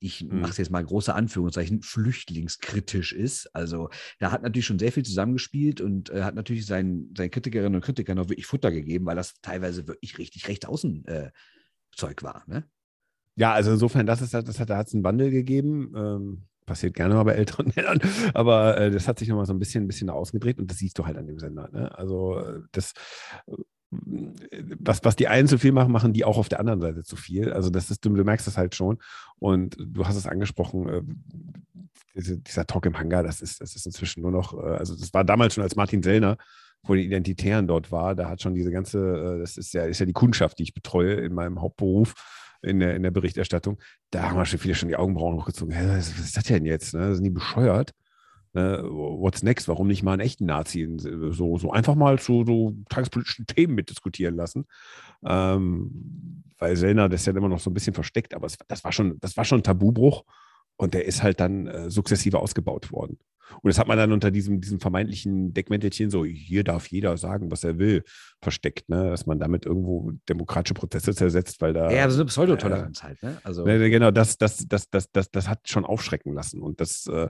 [0.00, 0.40] ich Mhm.
[0.40, 3.54] mache es jetzt mal in große Anführungszeichen, flüchtlingskritisch ist.
[3.54, 3.90] Also
[4.20, 7.84] da hat natürlich schon sehr viel zusammengespielt und äh, hat natürlich seinen, seinen Kritikerinnen und
[7.84, 11.30] Kritikern noch wirklich Futter gegeben, weil das teilweise wirklich richtig rechts außen äh,
[11.94, 12.42] Zeug war.
[12.46, 12.64] Ne?
[13.36, 15.92] Ja, also insofern, das ist das hat, da hat es einen Wandel gegeben.
[15.94, 18.00] Ähm, passiert gerne mal bei älteren Männern,
[18.34, 20.98] aber äh, das hat sich nochmal so ein bisschen, ein bisschen ausgedreht und das siehst
[20.98, 21.68] du halt an dem Sender.
[21.72, 21.96] Ne?
[21.96, 22.92] Also äh, das,
[23.46, 23.54] äh,
[24.80, 27.16] was, was die einen zu viel machen, machen die auch auf der anderen Seite zu
[27.16, 27.52] viel.
[27.52, 28.98] Also das ist, du, du merkst das halt schon
[29.38, 31.02] und du hast es angesprochen, äh,
[32.14, 35.14] diese, dieser Talk im Hangar, das ist, das ist inzwischen nur noch, äh, also das
[35.14, 36.36] war damals schon als Martin Sellner
[36.84, 39.98] vor den Identitären dort war, da hat schon diese ganze, äh, das ist ja, ist
[39.98, 42.14] ja die Kundschaft, die ich betreue in meinem Hauptberuf,
[42.62, 43.78] in der, in der Berichterstattung,
[44.10, 45.74] da haben wir schon viele schon die Augenbrauen hochgezogen.
[45.74, 46.94] Hä, was, ist das denn jetzt?
[46.94, 47.14] Ne?
[47.14, 47.92] Sind die bescheuert?
[48.52, 48.82] Ne?
[48.84, 49.68] What's next?
[49.68, 54.34] Warum nicht mal einen echten Nazi so, so einfach mal zu so tagespolitischen Themen mitdiskutieren
[54.34, 54.66] lassen?
[55.24, 58.92] Ähm, weil Sellner das ja immer noch so ein bisschen versteckt, aber es, das, war
[58.92, 60.24] schon, das war schon ein Tabubruch
[60.76, 63.18] und der ist halt dann äh, sukzessive ausgebaut worden.
[63.62, 67.50] Und das hat man dann unter diesem, diesem vermeintlichen Deckmäntelchen so, hier darf jeder sagen,
[67.50, 68.02] was er will,
[68.42, 69.10] versteckt, ne?
[69.10, 71.90] dass man damit irgendwo demokratische Prozesse zersetzt, weil da.
[71.90, 73.22] Ja, aber so eine Pseudotoleranz halt.
[73.22, 73.38] Ne?
[73.42, 76.60] Also, Ne, Genau, das, das, das, das, das, das hat schon aufschrecken lassen.
[76.60, 77.28] Und das, äh,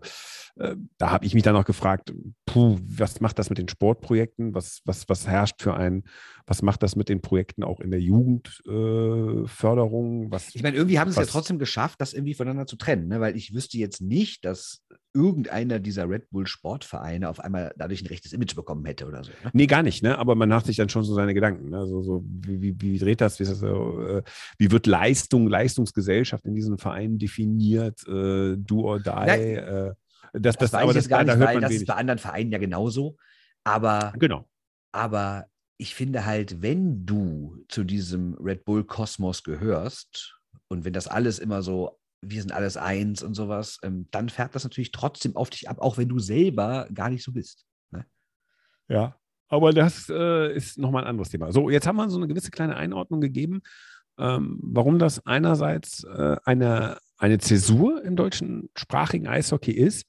[0.57, 2.13] äh, da habe ich mich dann auch gefragt,
[2.45, 4.55] puh, was macht das mit den Sportprojekten?
[4.55, 6.05] Was, was, was herrscht für ein,
[6.47, 10.25] was macht das mit den Projekten auch in der Jugendförderung?
[10.25, 12.77] Äh, was, ich meine, irgendwie haben sie es ja trotzdem geschafft, das irgendwie voneinander zu
[12.77, 13.21] trennen, ne?
[13.21, 14.83] weil ich wüsste jetzt nicht, dass
[15.17, 19.31] irgendeiner dieser Red Bull Sportvereine auf einmal dadurch ein rechtes Image bekommen hätte oder so.
[19.43, 19.51] Ne?
[19.55, 20.19] Nee, gar nicht, ne?
[20.19, 21.71] Aber man macht sich dann schon so seine Gedanken.
[21.71, 21.87] Ne?
[21.87, 23.39] So, so, wie, wie, wie dreht das?
[23.39, 24.23] Wie, ist das so, äh,
[24.59, 28.07] wie wird Leistung, Leistungsgesellschaft in diesen Vereinen definiert?
[28.07, 29.09] Äh, do or die?
[29.11, 29.41] Nein.
[29.41, 29.95] Äh,
[30.35, 31.89] das, Das, das, aber das, gar nicht, weil das ist wenig.
[31.89, 33.17] bei anderen Vereinen ja genauso.
[33.65, 34.45] Aber, Genau.
[34.93, 35.47] aber
[35.79, 40.39] ich finde halt, wenn du zu diesem Red Bull Kosmos gehörst
[40.69, 44.55] und wenn das alles immer so, wir sind alles eins und sowas, ähm, dann färbt
[44.55, 47.65] das natürlich trotzdem auf dich ab, auch wenn du selber gar nicht so bist.
[48.89, 49.17] Ja,
[49.49, 51.53] aber das äh, ist nochmal ein anderes Thema.
[51.53, 53.63] So, jetzt haben wir so eine gewisse kleine Einordnung gegeben,
[54.19, 60.07] ähm, warum das einerseits äh, eine, eine Zäsur im deutschen sprachigen Eishockey ist,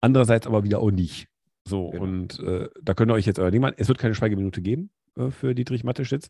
[0.00, 1.28] andererseits aber wieder auch nicht.
[1.66, 2.02] So, Genau.
[2.02, 3.74] und äh, da könnt ihr euch jetzt machen.
[3.76, 6.28] Es wird keine Schweigeminute geben äh, für Dietrich Mateschitz.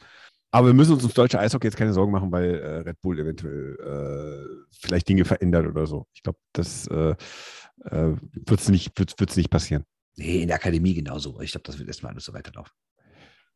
[0.55, 3.19] Aber wir müssen uns ums deutsche Eishockey jetzt keine Sorgen machen, weil äh, Red Bull
[3.19, 6.07] eventuell äh, vielleicht Dinge verändert oder so.
[6.13, 7.15] Ich glaube, das äh,
[7.87, 9.85] äh, wird es nicht, wird's, wird's nicht passieren.
[10.17, 11.41] Nee, in der Akademie genauso.
[11.41, 12.73] Ich glaube, das wird erstmal alles so weiterlaufen.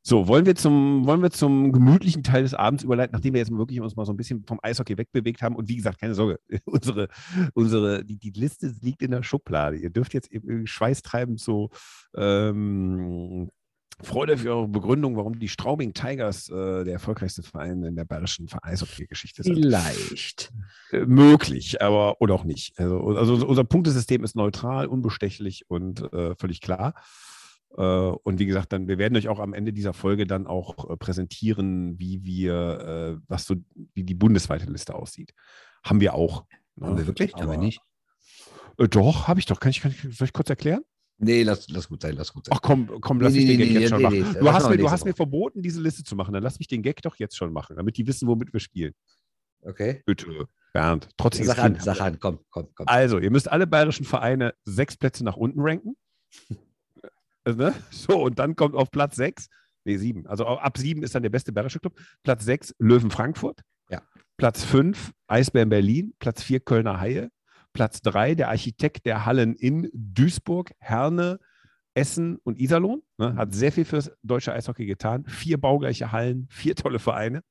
[0.09, 3.51] So, wollen wir, zum, wollen wir zum gemütlichen Teil des Abends überleiten, nachdem wir jetzt
[3.51, 5.57] wirklich uns mal so ein bisschen vom Eishockey wegbewegt haben.
[5.57, 7.09] Und wie gesagt, keine Sorge, unsere,
[7.55, 9.77] unsere, die, die Liste liegt in der Schublade.
[9.77, 11.71] Ihr dürft jetzt eben schweißtreibend so
[12.17, 13.51] ähm,
[14.03, 18.47] Freude für eure Begründung, warum die Straubing Tigers äh, der erfolgreichste Verein in der bayerischen
[18.63, 19.55] Eishockey-Geschichte sind.
[19.57, 20.53] Vielleicht.
[20.91, 22.79] Äh, möglich, aber oder auch nicht.
[22.79, 26.95] Also, also unser Punktesystem ist neutral, unbestechlich und äh, völlig klar.
[27.77, 30.91] Äh, und wie gesagt, dann wir werden euch auch am Ende dieser Folge dann auch
[30.91, 33.57] äh, präsentieren, wie wir, äh, was so,
[33.95, 35.33] wie die bundesweite Liste aussieht.
[35.83, 36.45] Haben wir auch.
[36.77, 36.87] ne?
[36.87, 37.33] Haben wir wirklich?
[37.33, 37.81] Haben wir Aber- nicht?
[38.79, 39.59] Äh, doch, habe ich doch.
[39.59, 40.83] Kann ich, kann ich, soll ich kurz erklären?
[41.19, 42.55] Nee, lass, lass gut sein, lass gut sein.
[42.57, 44.37] Ach komm, komm, lass Nee, mich nee, den Gag nee, jetzt schon machen.
[44.39, 46.35] du hast, mir, du hast mir verboten, diese Liste zu machen.
[46.35, 48.93] Dann lass mich den Gag doch jetzt schon machen, damit die wissen, womit wir spielen.
[49.63, 50.03] Okay.
[50.05, 51.09] Bitte, Bernd.
[51.17, 52.87] Trotzdem Sag an, sag an, komm, komm, komm.
[52.87, 55.97] Also, ihr müsst alle bayerischen Vereine sechs Plätze nach unten ranken.
[57.45, 57.75] Also, ne?
[57.91, 59.47] So, und dann kommt auf Platz sechs,
[59.85, 60.27] nee, sieben.
[60.27, 61.97] Also ab sieben ist dann der beste bayerische Club.
[62.25, 63.61] Platz sechs, Löwen Frankfurt.
[63.89, 64.03] Ja.
[64.37, 66.13] Platz fünf, Eisbären Berlin.
[66.19, 67.31] Platz vier, Kölner Haie.
[67.77, 71.39] Platz drei, der Architekt der Hallen in Duisburg, Herne,
[71.93, 73.03] Essen und Iserlohn.
[73.19, 73.37] Ne?
[73.37, 75.27] Hat sehr viel fürs deutsche Eishockey getan.
[75.27, 77.43] Vier baugleiche Hallen, vier tolle Vereine.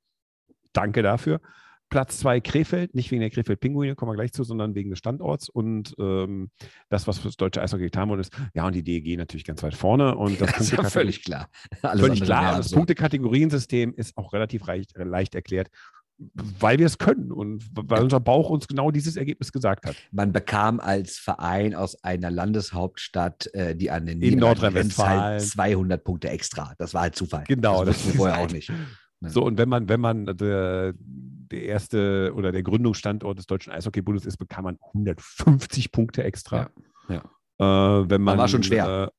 [0.73, 1.41] Danke dafür.
[1.89, 5.47] Platz zwei Krefeld, nicht wegen der Krefeld-Pinguine, kommen wir gleich zu, sondern wegen des Standorts
[5.47, 6.49] und ähm,
[6.89, 9.75] das, was fürs deutsche Eishockey getan wurde, ist, ja, und die DEG natürlich ganz weit
[9.75, 10.15] vorne.
[10.15, 11.47] Und das, Das ist ja völlig klar.
[11.83, 12.57] Alles völlig klar.
[12.57, 12.71] das.
[12.71, 15.69] Punktekategoriensystem ist auch relativ leicht, leicht erklärt,
[16.17, 19.95] weil wir es können und weil unser Bauch uns genau dieses Ergebnis gesagt hat.
[20.11, 25.19] Man bekam als Verein aus einer Landeshauptstadt, äh, die an den In grenzt, Nordrhein-Westfalen.
[25.21, 26.73] halt 200 Punkte extra.
[26.77, 27.43] Das war halt Zufall.
[27.47, 28.69] Genau, das das wir vorher halt- auch nicht.
[28.69, 29.29] Ja.
[29.29, 34.25] So, und wenn man, wenn man der, der erste oder der Gründungsstandort des Deutschen Eishockeybundes
[34.25, 36.69] ist, bekam man 150 Punkte extra.
[37.09, 37.23] Ja,
[37.57, 39.11] Äh, wenn man, war schon schwer.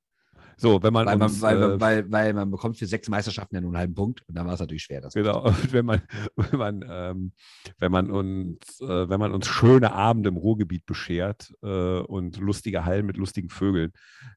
[0.59, 3.55] So, wenn man, Weil man, uns, weil, äh, weil, weil man bekommt für sechs Meisterschaften
[3.55, 5.03] ja nur einen halben Punkt und dann war es natürlich schwer.
[5.03, 6.01] Das Genau, und wenn man,
[6.37, 7.33] wenn man, ähm,
[7.79, 12.87] wenn man uns, äh, wenn man uns schöne Abende im Ruhrgebiet beschert äh, und lustige
[12.87, 13.93] Hallen mit lustigen Vögeln,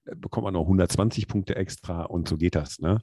[0.05, 2.99] äh, bekommt man noch 120 Punkte extra und so geht das, ne?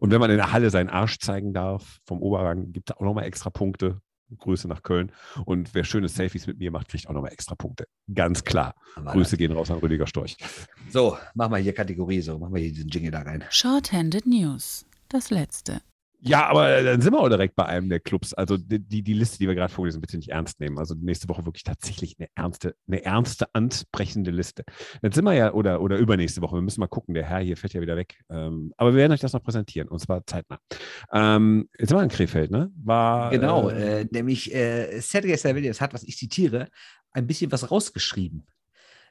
[0.00, 3.00] Und wenn man in der Halle seinen Arsch zeigen darf, vom Oberrang, gibt es auch
[3.00, 4.00] nochmal extra Punkte.
[4.36, 5.12] Grüße nach Köln.
[5.44, 7.86] Und wer schöne Selfies mit mir macht, kriegt auch nochmal extra Punkte.
[8.12, 8.74] Ganz klar.
[8.96, 10.36] Grüße gehen raus an Rüdiger Storch.
[10.90, 12.38] So, machen wir hier Kategorie so.
[12.38, 13.44] Machen wir hier diesen Jingle da rein.
[13.50, 14.86] Shorthanded News.
[15.08, 15.80] Das letzte.
[16.20, 18.34] Ja, aber dann sind wir auch direkt bei einem der Clubs.
[18.34, 20.78] Also die, die, Liste, die wir gerade vorgelesen, bitte nicht ernst nehmen.
[20.78, 24.64] Also nächste Woche wirklich tatsächlich eine ernste, eine ernste, ansprechende Liste.
[25.00, 27.56] Jetzt sind wir ja, oder, oder übernächste Woche, wir müssen mal gucken, der Herr hier
[27.56, 28.18] fährt ja wieder weg.
[28.30, 30.58] Ähm, aber wir werden euch das noch präsentieren und zwar zeitnah.
[31.12, 32.70] Ähm, jetzt sind wir in Krefeld, ne?
[32.76, 36.68] War, Genau, äh, äh, nämlich äh, Cedric Williams hat, was ich zitiere,
[37.12, 38.46] ein bisschen was rausgeschrieben.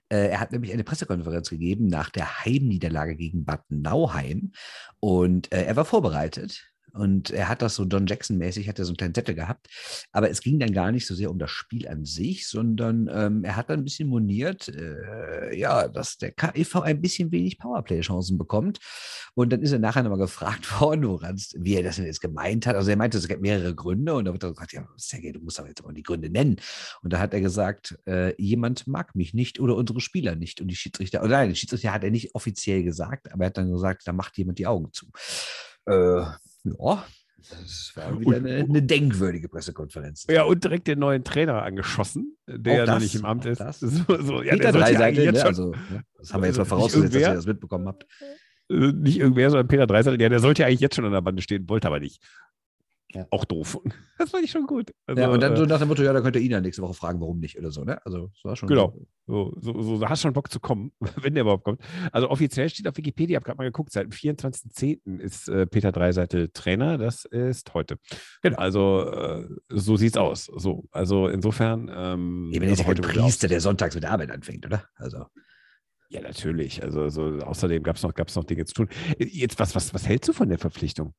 [0.10, 4.52] Äh, er hat nämlich eine Pressekonferenz gegeben nach der Heimniederlage gegen Bad Nauheim
[5.00, 6.68] und äh, er war vorbereitet.
[6.98, 9.68] Und er hat das so John Jackson-mäßig, hat er so einen kleinen Zettel gehabt.
[10.12, 13.44] Aber es ging dann gar nicht so sehr um das Spiel an sich, sondern ähm,
[13.44, 18.38] er hat dann ein bisschen moniert, äh, ja, dass der KIV ein bisschen wenig Powerplay-Chancen
[18.38, 18.80] bekommt.
[19.36, 22.66] Und dann ist er nachher nochmal gefragt worden, woran's, wie er das denn jetzt gemeint
[22.66, 22.76] hat.
[22.76, 24.16] Also er meinte, es gibt mehrere Gründe.
[24.16, 26.58] Und da wird er gesagt, ja, Sergej, du musst aber jetzt mal die Gründe nennen.
[27.04, 30.62] Und da hat er gesagt, äh, jemand mag mich nicht oder unsere Spieler nicht.
[30.62, 33.58] Und die Schiedsrichter, oder nein, die Schiedsrichter hat er nicht offiziell gesagt, aber er hat
[33.58, 35.08] dann gesagt, da macht jemand die Augen zu.
[35.86, 36.26] Äh,
[36.80, 37.06] ja,
[37.38, 40.26] das war wieder Und- eine, eine denkwürdige Pressekonferenz.
[40.30, 43.60] ja, und direkt den neuen Trainer angeschossen, der ja noch nicht im Amt ist.
[43.60, 43.80] das.
[43.82, 45.38] So, so, ja, Peter Dreiseitel, ne?
[45.38, 46.04] schon, also, ne?
[46.18, 48.06] das haben wir jetzt mal Nicht vorausgesetzt, dass ihr das mitbekommen habt.
[48.70, 51.22] äh, nicht irgendwer, sondern Peter Dreiseitel, ja, der sollte ja eigentlich jetzt schon an der
[51.22, 52.22] Bande stehen, wollte aber nicht.
[53.14, 53.26] Ja.
[53.32, 53.80] Auch doof.
[54.20, 54.92] Das fand ich schon gut.
[55.06, 56.60] Also, ja, und dann äh, so nach dem Motto, ja, da könnt ihr ihn ja
[56.60, 58.04] nächste Woche fragen, warum nicht oder so, ne?
[58.04, 58.68] Also, das war schon.
[58.68, 58.98] Genau.
[59.28, 60.92] So, so, so, da hast schon Bock zu kommen,
[61.22, 61.82] wenn der überhaupt kommt.
[62.12, 65.20] Also offiziell steht auf Wikipedia, ich habe gerade mal geguckt, seit dem 24.10.
[65.20, 66.98] ist äh, Peter Dreiseitel Trainer.
[66.98, 68.00] Das ist heute.
[68.42, 70.46] Genau, also äh, so sieht's aus.
[70.46, 71.92] So, also insofern.
[71.94, 74.86] Ähm, Eben ist also wurde Priester, der sonntags mit der Arbeit anfängt, oder?
[74.96, 75.28] Also.
[76.10, 76.82] Ja, natürlich.
[76.82, 78.90] Also so, außerdem gab es noch, gab's noch Dinge zu tun.
[79.20, 81.14] Äh, Jetzt, was, was, was hältst du von der Verpflichtung?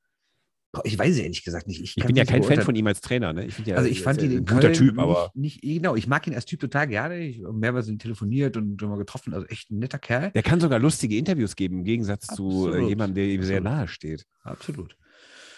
[0.84, 1.80] Ich weiß es ehrlich gesagt nicht.
[1.80, 3.32] Ich, Ich bin ja kein Fan von ihm als Trainer.
[3.32, 3.46] Ne?
[3.46, 5.76] Ich ja, Also ich fand ist ihn ein in guter Köln Typ, aber nicht, nicht,
[5.76, 7.18] genau, ich mag ihn als Typ total gerne.
[7.20, 9.32] Ich habe mehrmals telefoniert und schon mal getroffen.
[9.32, 10.30] Also echt ein netter Kerl.
[10.32, 12.88] der kann sogar lustige Interviews geben, im Gegensatz zu äh, Absolut.
[12.90, 14.26] jemandem, der ihm sehr nahe steht.
[14.42, 14.96] Absolut.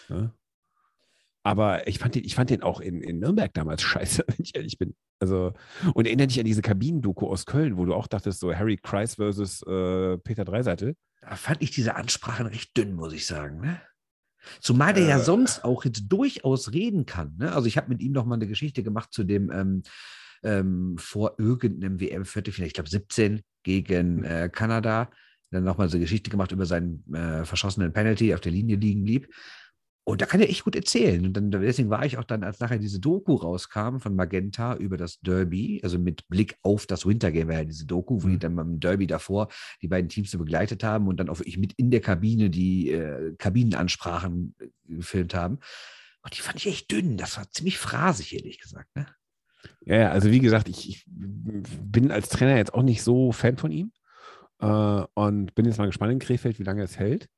[0.08, 0.32] Ne?
[1.42, 4.54] Aber ich fand den, ich fand den auch in, in Nürnberg damals scheiße, wenn ich
[4.54, 4.94] ehrlich bin.
[5.18, 5.52] Also,
[5.94, 9.16] und erinnere dich an diese Kabinendoku aus Köln, wo du auch dachtest, so Harry Kreis
[9.16, 10.94] versus äh, Peter Dreiseitel.
[11.20, 13.61] Da fand ich diese Ansprachen recht dünn, muss ich sagen.
[13.61, 13.80] Ne?
[14.61, 15.22] Zumal der ja Äh.
[15.24, 17.34] sonst auch jetzt durchaus reden kann.
[17.38, 17.53] Ne?
[17.53, 19.82] Also ich habe mit ihm noch mal eine Geschichte gemacht zu dem ähm,
[20.43, 25.11] ähm, vor irgendeinem WM-Viertelfinale, ich glaube 17 gegen äh, Kanada.
[25.51, 29.05] Dann nochmal so eine Geschichte gemacht über seinen äh, verschossenen Penalty, auf der Linie liegen
[29.05, 29.28] blieb.
[30.11, 31.24] Und da kann er echt gut erzählen.
[31.24, 34.96] Und dann, deswegen war ich auch dann, als nachher diese Doku rauskam von Magenta über
[34.96, 38.38] das Derby, also mit Blick auf das Wintergame, war ja diese Doku, wo die Mhm.
[38.40, 39.48] dann beim Derby davor
[39.82, 42.90] die beiden Teams so begleitet haben und dann auch wirklich mit in der Kabine die
[42.90, 45.58] äh, Kabinenansprachen äh, gefilmt haben.
[46.22, 47.16] Und die fand ich echt dünn.
[47.16, 48.94] Das war ziemlich phrasig, ehrlich gesagt.
[48.94, 49.06] Ne?
[49.86, 53.56] Ja, ja, also wie gesagt, ich, ich bin als Trainer jetzt auch nicht so Fan
[53.56, 53.92] von ihm.
[54.61, 54.66] Äh,
[55.14, 57.28] und bin jetzt mal gespannt in Krefeld, wie lange es hält.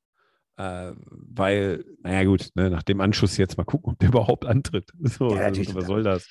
[0.57, 4.91] Äh, weil, naja gut, ne, nach dem Anschuss jetzt mal gucken, ob der überhaupt antritt.
[5.01, 6.27] So, Ja, also, was soll das?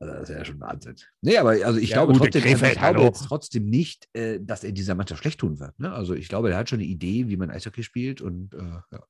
[0.00, 0.96] Also das ist ja schon Wahnsinn.
[1.22, 4.40] Nee, aber also ich Ja, glaube, trotzdem, also ich Krefeld, glaube jetzt trotzdem nicht, äh,
[4.40, 5.78] dass er dieser Mannschaft schlecht tun wird.
[5.78, 5.92] Ne?
[5.92, 9.04] Also ich glaube, er hat schon eine Idee, wie man Eishockey spielt und äh, ja.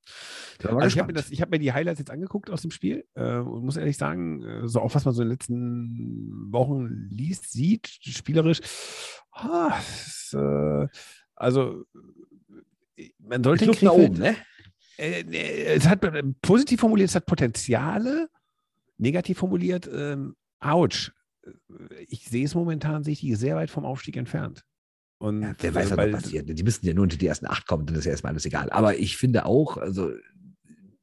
[0.62, 3.04] Also ich habe mir, das- ich hab mir die Highlights jetzt angeguckt aus dem Spiel
[3.14, 7.08] äh, und muss ehrlich sagen, äh, so auch was man so in den letzten Wochen
[7.10, 8.60] liest, sieht, spielerisch,
[9.32, 10.86] ah, es, äh,
[11.34, 11.84] also
[12.96, 14.36] äh, man sollte Krefeld- oben, ne?
[14.98, 18.28] Äh, äh, es hat äh, positiv formuliert, es hat Potenziale,
[18.98, 21.10] negativ formuliert, ähm, ouch.
[22.08, 24.64] Ich sehe es momentan, sehe ich die sehr weit vom Aufstieg entfernt.
[25.18, 26.58] Und, Ja, wer weiß, was passiert.
[26.58, 28.70] Die müssen ja nur unter die ersten acht kommen, dann ist ja erstmal alles egal.
[28.70, 30.12] Aber ich finde auch, also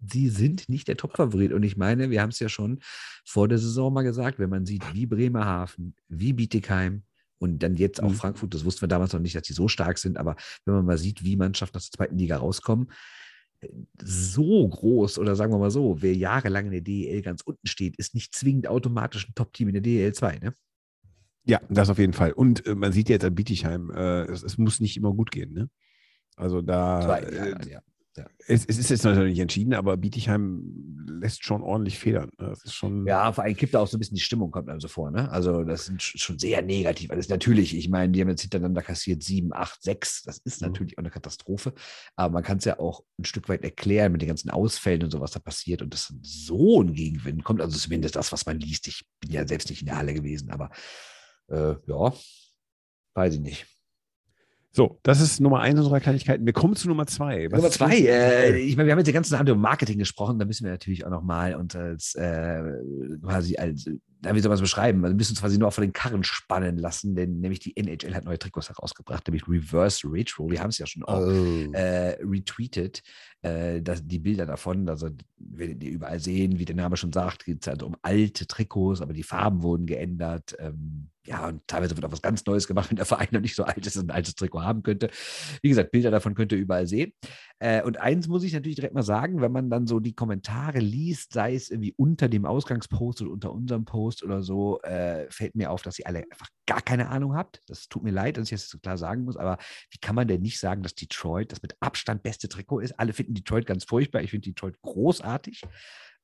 [0.05, 1.53] sie sind nicht der Top-Favorit.
[1.53, 2.79] Und ich meine, wir haben es ja schon
[3.25, 7.03] vor der Saison mal gesagt, wenn man sieht, wie Bremerhaven, wie Bietigheim
[7.37, 8.15] und dann jetzt auch Mhm.
[8.15, 10.35] Frankfurt, das wussten wir damals noch nicht, dass die so stark sind, aber
[10.65, 12.91] wenn man mal sieht, wie Mannschaften aus der zweiten Liga rauskommen,
[14.01, 17.97] so groß oder sagen wir mal so, wer jahrelang in der DEL ganz unten steht,
[17.97, 20.39] ist nicht zwingend automatisch ein Top-Team in der DEL 2.
[20.39, 20.53] Ne?
[21.45, 22.31] Ja, das auf jeden Fall.
[22.31, 25.53] Und äh, man sieht jetzt an Bietigheim, äh, es, es muss nicht immer gut gehen.
[25.53, 25.69] Ne?
[26.35, 27.81] Also da, Zwei, äh, ja, ja.
[28.47, 32.29] Es, es ist jetzt natürlich nicht entschieden, aber Bietigheim lässt schon ordentlich federn.
[32.39, 32.47] Ne?
[32.49, 33.05] Das ist schon.
[33.07, 35.11] Ja, vor allem kippt da auch so ein bisschen die Stimmung, kommt einem so vor.
[35.11, 35.29] Ne?
[35.31, 37.11] Also, das sind sch- schon sehr negativ.
[37.11, 40.23] Alles natürlich, ich meine, die haben jetzt hintereinander kassiert 7, 8, 6.
[40.23, 40.67] Das ist Mhm.
[40.67, 41.73] natürlich auch eine Katastrophe.
[42.15, 45.11] Aber man kann es ja auch ein Stück weit erklären mit den ganzen Ausfällen und
[45.11, 45.81] so, was da passiert.
[45.81, 48.87] Und dass so ein Gegenwind kommt, also zumindest das, was man liest.
[48.87, 50.69] Ich bin ja selbst nicht in der Halle gewesen, aber
[51.49, 52.13] äh, ja,
[53.13, 53.67] weiß ich nicht.
[54.73, 56.45] So, das ist Nummer eins unserer Kleinigkeiten.
[56.45, 57.51] Wir kommen zu Nummer zwei.
[57.51, 60.39] Was Nummer zwei, äh, ich meine, wir haben jetzt die ganze Abend über Marketing gesprochen,
[60.39, 62.61] da müssen wir natürlich auch nochmal uns als äh,
[63.21, 63.89] quasi als,
[64.23, 65.01] na, wie soll man es beschreiben?
[65.01, 68.23] Wir müssen uns quasi nur von den Karren spannen lassen, denn nämlich die NHL hat
[68.25, 70.49] neue Trikots herausgebracht, nämlich Reverse Retro.
[70.49, 71.71] Wir haben es ja schon auch Oh.
[71.73, 73.01] äh, retweetet,
[73.41, 77.45] äh, dass die Bilder davon, also werdet ihr überall sehen, wie der Name schon sagt,
[77.45, 80.55] geht es halt um alte Trikots, aber die Farben wurden geändert.
[80.59, 83.55] Ähm, ja, und teilweise wird auch was ganz Neues gemacht, wenn der Verein noch nicht
[83.55, 85.09] so alt ist und ein altes Trikot haben könnte.
[85.61, 87.13] Wie gesagt, Bilder davon könnt ihr überall sehen.
[87.61, 90.79] Äh, und eins muss ich natürlich direkt mal sagen, wenn man dann so die Kommentare
[90.79, 95.53] liest, sei es irgendwie unter dem Ausgangspost oder unter unserem Post oder so, äh, fällt
[95.53, 97.61] mir auf, dass ihr alle einfach gar keine Ahnung habt.
[97.67, 99.59] Das tut mir leid, dass ich das so klar sagen muss, aber
[99.91, 102.99] wie kann man denn nicht sagen, dass Detroit das mit Abstand beste Trikot ist?
[102.99, 104.23] Alle finden Detroit ganz furchtbar.
[104.23, 105.61] Ich finde Detroit großartig.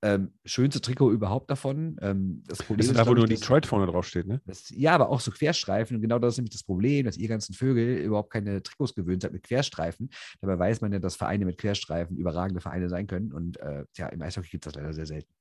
[0.03, 1.97] Ähm, schönste Trikot überhaupt davon.
[2.01, 4.41] Ähm, das Problem Das ist ist, da, wo nur Detroit vorne draufsteht, ne?
[4.45, 5.95] das, ja, aber auch so Querstreifen.
[5.95, 9.23] Und genau das ist nämlich das Problem, dass ihr ganzen Vögel überhaupt keine Trikots gewöhnt
[9.23, 10.11] seid mit Querstreifen.
[10.39, 13.33] Dabei weiß man ja, dass Vereine mit Querstreifen überragende Vereine sein können.
[13.33, 15.33] Und äh, ja, im Eishockey gibt es das leider sehr selten.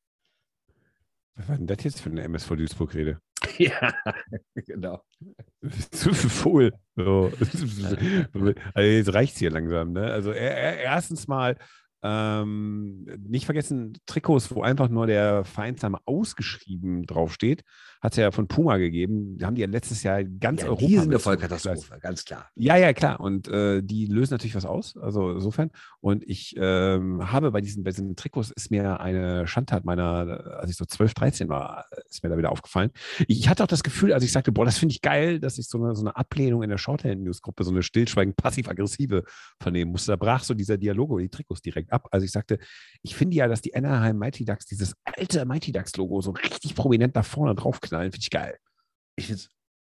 [1.34, 3.20] Was war denn das jetzt für eine MSV Duisburg-Rede?
[3.58, 3.94] ja,
[4.54, 5.02] genau.
[5.90, 6.72] Zu viel.
[6.96, 7.30] So.
[8.74, 9.92] Also jetzt reicht es hier langsam.
[9.92, 10.10] Ne?
[10.10, 11.56] Also er, er, erstens mal
[12.02, 17.64] ähm, nicht vergessen, Trikots, wo einfach nur der Vereinsname ausgeschrieben draufsteht,
[18.06, 19.36] hat es ja von Puma gegeben.
[19.42, 20.86] Haben die ja letztes Jahr ganz Ja, Europa.
[20.86, 22.48] die sind eine Vollkatastrophe, ganz klar.
[22.54, 23.18] Ja, ja, klar.
[23.18, 24.96] Und äh, die lösen natürlich was aus.
[24.96, 25.70] Also insofern.
[26.00, 30.70] Und ich ähm, habe bei diesen, bei diesen Trikots ist mir eine Schandtat meiner, als
[30.70, 32.92] ich so 12, 13 war, ist mir da wieder aufgefallen.
[33.26, 35.66] Ich hatte auch das Gefühl, als ich sagte, boah, das finde ich geil, dass ich
[35.68, 39.24] so eine, so eine Ablehnung in der Shorthand-News-Gruppe, so eine stillschweigend passiv-aggressive
[39.60, 40.12] vernehmen musste.
[40.12, 42.06] Da brach so dieser Dialog über die Trikots direkt ab.
[42.12, 42.60] Also ich sagte,
[43.02, 47.16] ich finde ja, dass die Anaheim Mighty Ducks dieses alte Mighty Ducks-Logo so richtig prominent
[47.16, 47.56] da vorne
[47.96, 48.58] draufknallen, finde ich geil.
[49.16, 49.48] Ich find's,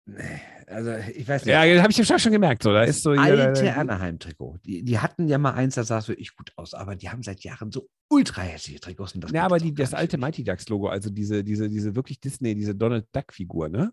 [0.07, 1.53] nee, also ich weiß nicht.
[1.53, 2.63] Ja, habe ich ja schon gemerkt.
[2.63, 4.59] So, da ist so alte Anaheim-Trikot.
[4.65, 7.23] Die, die hatten ja mal eins, das sah so wirklich gut aus, aber die haben
[7.23, 9.15] seit Jahren so ultra hässliche Trikots.
[9.15, 10.19] Und das Ja, aber jetzt die, das alte.
[10.19, 13.93] Mighty Ducks Logo, also diese, diese, diese wirklich Disney, diese Donald Duck Figur, ne?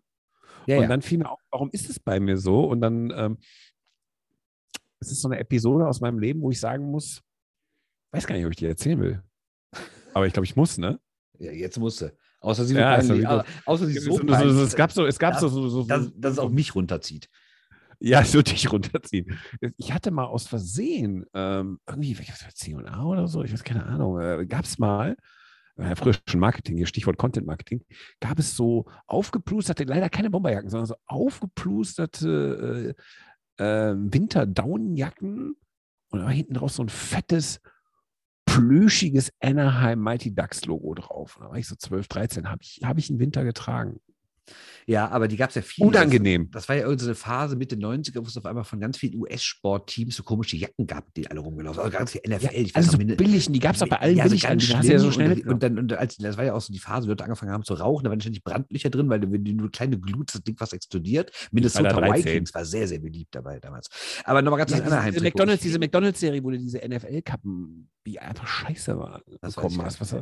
[0.68, 0.88] Ja, und ja.
[0.88, 2.64] dann fiel mir auf, warum ist es bei mir so?
[2.66, 3.38] Und dann, ähm,
[4.99, 7.22] es ist so eine Episode aus meinem Leben, wo ich sagen muss,
[8.12, 9.22] weiß gar nicht, ob ich die erzählen will.
[10.14, 10.99] Aber ich glaube, ich muss, ne?
[11.39, 12.16] ja, jetzt musste.
[12.46, 13.28] Außer sie, Ja, ist peinlich,
[13.66, 15.68] außer sie so, So- so- so- peinlich, es gab so, es gab dass- so, so,
[15.70, 17.28] so, so, dass, dass es auch mich runterzieht.
[18.00, 19.38] Ja, es würde dich runterziehen.
[19.78, 23.64] Ich hatte mal aus Versehen, ähm, irgendwie, was war das, C&A oder so, ich weiß
[23.64, 25.16] keine Ahnung, äh, gab es mal,
[25.78, 27.84] äh, früher schon Marketing, hier Stichwort Content Marketing,
[28.20, 32.96] gab es so aufgeplusterte, leider keine Bomberjacken, sondern so aufgeplusterte
[33.58, 35.56] äh, äh, Winter-Downjacken
[36.10, 37.60] und da war hinten drauf so ein fettes,
[38.46, 41.38] plüschiges Anaheim Mighty Ducks Logo drauf.
[41.39, 44.00] Da war ich so 12, 13, habe ich, hab ich im Winter getragen.
[44.86, 45.84] Ja, aber die gab es ja viel.
[45.84, 46.52] Unangenehm.
[46.52, 49.20] Das, das war ja irgendeine Phase Mitte 90er, wo es auf einmal von ganz vielen
[49.20, 51.86] US-Sportteams so komische Jacken gab, die alle rumgelaufen sind.
[51.86, 52.50] Also ganz viel NFL.
[52.54, 54.68] ich weiß Also so billig, die gab es auch bei allen ja, so billig ganz
[54.68, 56.62] die hast du ja so schnell und, und dann, und als, das war ja auch
[56.62, 59.22] so die Phase, wo Leute angefangen haben zu rauchen, da waren ständig Brandlöcher drin, weil
[59.22, 61.32] wenn du nur kleine Glut, das Ding fast explodiert.
[61.52, 62.24] Minnesota 13.
[62.26, 63.89] Vikings war sehr, sehr beliebt dabei damals.
[64.24, 65.14] Aber nochmal ganz Ja, kurz Anaheim.
[65.14, 69.99] diese McDonalds, diese McDonalds-Serie, wo du diese NFL-Kappen die einfach scheiße war, Das bekommen hast.
[70.01, 70.16] Was,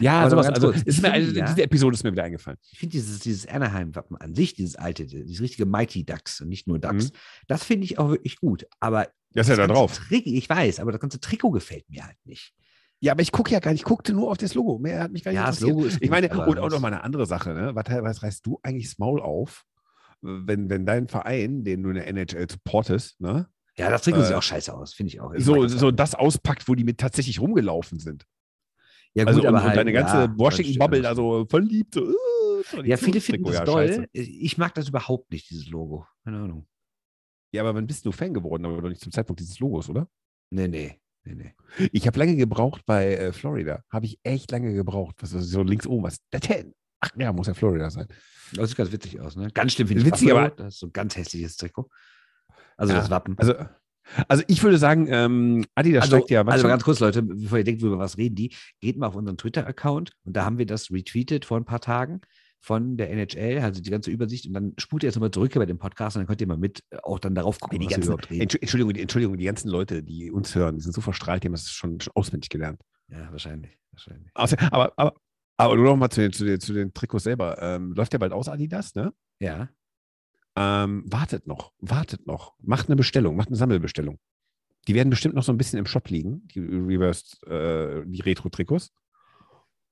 [0.00, 0.46] ja, Aber sowas.
[0.48, 1.46] Also, kurz, ist mir, also, ja.
[1.46, 2.58] diese Episode ist mir wieder eingefallen.
[2.72, 6.66] Ich finde dieses, dieses Anaheim-Wappen an sich, dieses alte, dieses richtige Mighty Ducks und nicht
[6.66, 7.16] nur Ducks, Mhm.
[7.46, 8.66] das finde ich auch wirklich gut.
[8.80, 9.96] Aber Das ist ja da drauf.
[9.96, 12.54] Trikot, ich weiß, aber das ganze Trikot gefällt mir halt nicht.
[13.00, 14.78] Ja, aber ich gucke ja gar nicht, ich guckte nur auf das Logo.
[14.78, 15.76] Mehr hat mich gar nicht Ja, das interessiert.
[15.76, 17.72] Logo ist Ich gut, meine, aber und auch noch mal eine andere Sache, ne?
[17.74, 19.64] Was, was reißt du eigentlich das Maul auf,
[20.20, 23.48] wenn, wenn dein Verein, den du in der NHL supportest, ne?
[23.78, 25.32] Ja, das Trikot sieht Äh, auch scheiße aus, finde ich auch.
[25.34, 28.26] Ich so, so das auspackt, wo die mit tatsächlich rumgelaufen sind.
[29.14, 31.04] ja, also und, und halt, deine ganze ja, Washington-Bubble stimmt.
[31.10, 31.94] da so verliebt.
[31.94, 33.86] So, äh, Ja, viele finden das ja, toll.
[33.88, 34.06] scheiße.
[34.12, 36.06] Ich mag das überhaupt nicht, dieses Logo.
[36.24, 36.66] Keine Ahnung.
[37.52, 40.08] Ja, aber wann bist du Fan geworden, aber doch nicht zum Zeitpunkt dieses Logos, oder?
[40.50, 41.00] Nee, nee.
[41.24, 41.54] Nee, nee.
[41.92, 43.82] Ich habe lange gebraucht bei äh, Florida.
[43.90, 45.16] Habe ich echt lange gebraucht.
[45.20, 46.04] Was ist so links oben?
[46.04, 46.18] Was?
[46.32, 46.74] Der Ten.
[47.00, 48.06] Ach ja, muss ja Florida sein.
[48.54, 49.50] Das sieht ganz witzig aus, ne?
[49.52, 50.46] Ganz schlimm finde ich Witzig, Buffalo.
[50.46, 51.88] aber- Das ist so ein ganz hässliches Trikot.
[52.78, 53.34] Also Ja, das Wappen.
[53.38, 53.54] Also,
[54.28, 56.46] also ich würde sagen, ähm, Adidas Also, steigt ja.
[56.46, 59.16] was also ganz kurz, Leute, bevor ihr denkt, über was reden die, geht mal auf
[59.16, 62.22] unseren Twitter-Account und da haben wir das retweetet vor ein paar Tagen
[62.60, 65.66] von der NHL, also die ganze Übersicht und dann spult ihr jetzt nochmal zurück bei
[65.66, 67.90] dem Podcast und dann könnt ihr mal mit äh, auch dann darauf gucken, die was
[67.90, 68.42] wir ganzen, überhaupt reden.
[68.48, 71.48] Entschu- Entschuldigung, die, Entschuldigung, die ganzen Leute, die uns hören, die sind so verstrahlt, die
[71.48, 72.80] haben das schon, schon auswendig gelernt.
[73.10, 73.78] Ja, wahrscheinlich.
[73.92, 74.30] wahrscheinlich.
[74.34, 75.14] Außer, aber, aber,
[75.56, 77.60] aber nur noch mal zu den, zu, den, zu den Trikots selber.
[77.62, 79.12] Ähm, läuft ja bald aus, Adidas, ne?
[79.40, 79.68] Ja.
[80.58, 82.54] Ähm, wartet noch, wartet noch.
[82.60, 84.18] Macht eine Bestellung, macht eine Sammelbestellung.
[84.88, 88.90] Die werden bestimmt noch so ein bisschen im Shop liegen, die Reversed, äh, die Retro-Trikots.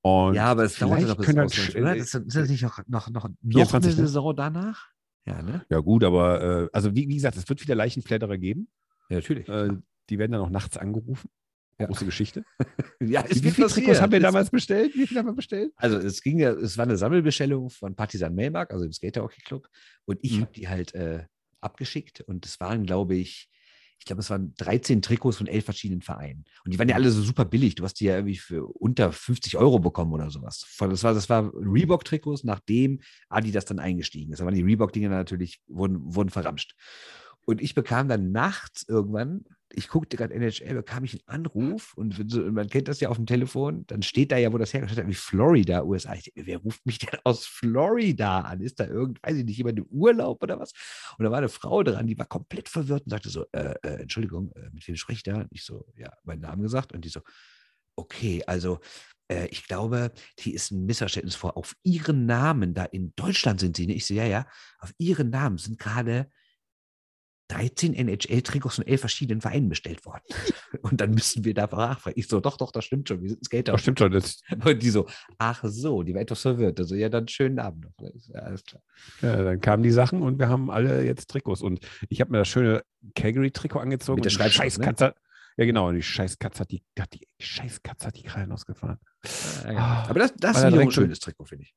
[0.01, 1.95] Und ja, aber es dauert noch bis können oder?
[1.95, 4.07] Das ist, ist das nicht noch, noch, noch, noch 24, eine ne?
[4.07, 4.87] Saison danach?
[5.25, 5.65] Ja, ne?
[5.69, 8.67] Ja, gut, aber äh, also wie, wie gesagt, es wird wieder Leichenfledderer geben.
[9.09, 9.47] Ja, natürlich.
[9.47, 9.69] Äh,
[10.09, 11.29] die werden dann auch nachts angerufen.
[11.79, 11.85] Ja.
[11.85, 12.43] Große Geschichte.
[12.99, 14.95] ja, Wie, wie viele Trikots haben wir damals bestellt?
[14.95, 15.71] Wie viele haben wir bestellt?
[15.75, 19.41] Also es ging ja, es war eine Sammelbestellung von Partisan Melmark, also dem Skater Hockey
[19.41, 19.67] Club.
[20.05, 20.41] Und ich Mhm.
[20.41, 21.25] habe die halt äh,
[21.61, 23.49] abgeschickt und es waren, glaube ich,
[23.99, 26.45] ich glaube, es waren 13 Trikots von elf verschiedenen Vereinen.
[26.63, 27.73] Und die waren ja alle so super billig.
[27.75, 30.65] Du hast die ja irgendwie für unter 50 Euro bekommen oder sowas.
[30.79, 34.39] Das war, das war Reebok-Trikots, nachdem Adidas dann eingestiegen ist.
[34.39, 36.75] Da waren die Reebok-Dinge natürlich, wurden, wurden verramscht.
[37.45, 42.13] Und ich bekam dann nachts irgendwann, ich guckte gerade NHL, bekam ich einen Anruf und,
[42.31, 44.73] so- und man kennt das ja auf dem Telefon, dann steht da ja, wo das
[44.73, 46.15] hergestellt hat, wie Florida, USA.
[46.15, 48.61] Ich wer ruft mich denn aus Florida an?
[48.61, 50.73] Ist da irgend, weiß ich nicht, jemand im Urlaub oder was?
[51.17, 54.01] Und da war eine Frau dran, die war komplett verwirrt und sagte so, äh, äh,
[54.01, 55.35] Entschuldigung, äh, mit wem spreche ich da?
[55.35, 56.93] Und ich so, ja, meinen Namen gesagt.
[56.93, 57.21] Und die so,
[57.95, 58.79] okay, also
[59.27, 61.57] äh, ich glaube, hier ist ein Missverständnis vor.
[61.57, 63.93] Auf Ihren Namen, da in Deutschland sind Sie, ne?
[63.93, 64.47] Ich so, ja, ja,
[64.79, 66.29] auf Ihren Namen sind gerade
[67.49, 70.23] 13 NHL-Trikots von elf verschiedenen Vereinen bestellt worden.
[70.81, 72.19] Und dann müssen wir da nachfragen.
[72.19, 73.21] Ich so, doch, doch, das stimmt schon.
[73.21, 73.71] Wir sind Skater.
[73.71, 74.11] Doch, stimmt schon.
[74.11, 76.79] Das, Und die so, ach so, die war etwas verwirrt.
[76.79, 78.09] Also, ja, dann schönen Abend noch.
[78.33, 78.81] Ja, alles klar.
[79.21, 81.61] ja, dann kamen die Sachen und wir haben alle jetzt Trikots.
[81.61, 81.79] Und
[82.09, 82.83] ich habe mir das schöne
[83.15, 84.17] Calgary-Trikot angezogen.
[84.17, 84.85] Mit der und Schreibschrift, ne?
[84.85, 85.15] Scheißkatze.
[85.57, 85.87] Ja, genau.
[85.87, 88.99] Und die Scheißkatze hat die, hat die Scheißkatze hat die Krallen ausgefahren.
[89.63, 90.05] Ja, ja.
[90.07, 91.73] Aber das, das ist ein schönes Trikot, finde ich.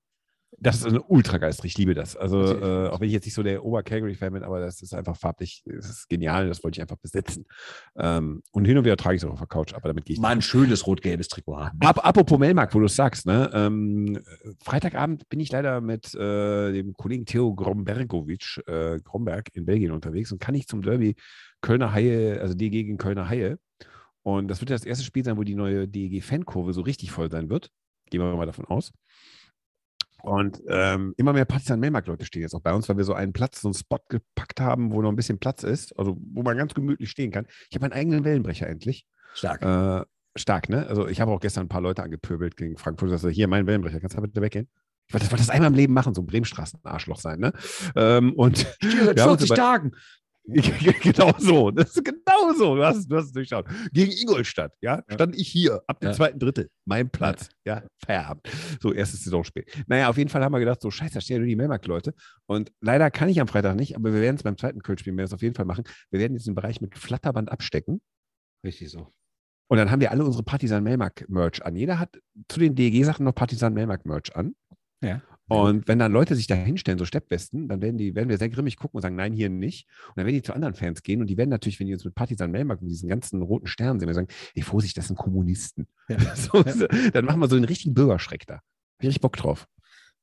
[0.58, 1.64] Das ist eine ultra geist.
[1.64, 2.16] Ich liebe das.
[2.16, 5.16] Also, äh, auch wenn ich jetzt nicht so der Ober-Calgary-Fan bin, aber das ist einfach
[5.16, 6.48] farblich, das ist genial.
[6.48, 7.46] Das wollte ich einfach besitzen.
[7.96, 10.14] Ähm, und hin und wieder trage ich es auch auf der Couch, aber damit gehe
[10.14, 11.78] ich Mal ein schönes rot-gelbes Trikot haben.
[11.80, 13.50] Ap apropos Melmark, wo du es sagst, ne?
[13.54, 14.20] Ähm, äh,
[14.62, 20.32] Freitagabend bin ich leider mit äh, dem Kollegen Theo Grombergovic, äh, Gromberg in Belgien unterwegs
[20.32, 21.14] und kann nicht zum Derby
[21.60, 23.58] Kölner Haie, also DG gegen Kölner Haie.
[24.22, 27.30] Und das wird ja das erste Spiel sein, wo die neue DEG-Fankurve so richtig voll
[27.30, 27.70] sein wird.
[28.10, 28.92] Gehen wir mal davon aus.
[30.22, 33.32] Und ähm, immer mehr Partisan Melmark-Leute stehen jetzt auch bei uns, weil wir so einen
[33.32, 36.56] Platz, so einen Spot gepackt haben, wo noch ein bisschen Platz ist, also wo man
[36.56, 37.46] ganz gemütlich stehen kann.
[37.70, 39.06] Ich habe meinen eigenen Wellenbrecher endlich.
[39.34, 39.62] Stark.
[39.62, 40.04] Äh,
[40.36, 40.86] stark, ne?
[40.86, 43.10] Also ich habe auch gestern ein paar Leute angepöbelt gegen Frankfurt.
[43.12, 44.68] Also hier, mein Wellenbrecher, kannst du bitte weggehen?
[45.08, 47.52] Ich wollte das, einmal im Leben machen, so ein Bremenstraßen-Arschloch sein, ne?
[47.96, 49.92] Ähm, und Stehe seit wir haben uns 40 über- Tagen.
[51.02, 53.66] genau so, das ist genau so, du hast, du hast es durchschaut.
[53.92, 56.14] Gegen Ingolstadt, ja, stand ich hier, ab dem Ja.
[56.14, 58.48] zweiten Drittel, mein Platz, ja, Feierabend.
[58.80, 59.64] So, erstes Saisonspiel.
[59.86, 62.14] Naja, auf jeden Fall haben wir gedacht, so scheiße, da stehen ja nur die Melmark-Leute.
[62.46, 65.32] Und leider kann ich am Freitag nicht, aber wir werden es beim zweiten Köln-Spiel, werden
[65.32, 65.84] auf jeden Fall machen.
[66.10, 68.00] Wir werden jetzt den Bereich mit Flatterband abstecken.
[68.64, 69.12] Richtig so.
[69.70, 71.76] Und dann haben wir alle unsere Partisan Melmark Merch an.
[71.76, 72.18] Jeder hat
[72.48, 74.56] zu den DEG-Sachen noch Partisan Melmark Merch an.
[75.02, 75.22] Ja.
[75.50, 78.48] Und wenn dann Leute sich da hinstellen, so Steppwesten, dann werden, die, werden wir sehr
[78.48, 79.88] grimmig gucken und sagen, nein, hier nicht.
[80.08, 82.04] Und dann werden die zu anderen Fans gehen und die werden natürlich, wenn die uns
[82.04, 85.16] mit Partisan Melmark mit diesen ganzen roten Sternen sehen, wir sagen, ey, Vorsicht, das sind
[85.16, 85.86] Kommunisten.
[86.08, 86.16] Ja.
[86.40, 88.54] So, dann machen wir so einen richtigen Bürgerschreck da.
[88.54, 88.62] Hab
[89.00, 89.66] ich richtig Bock drauf.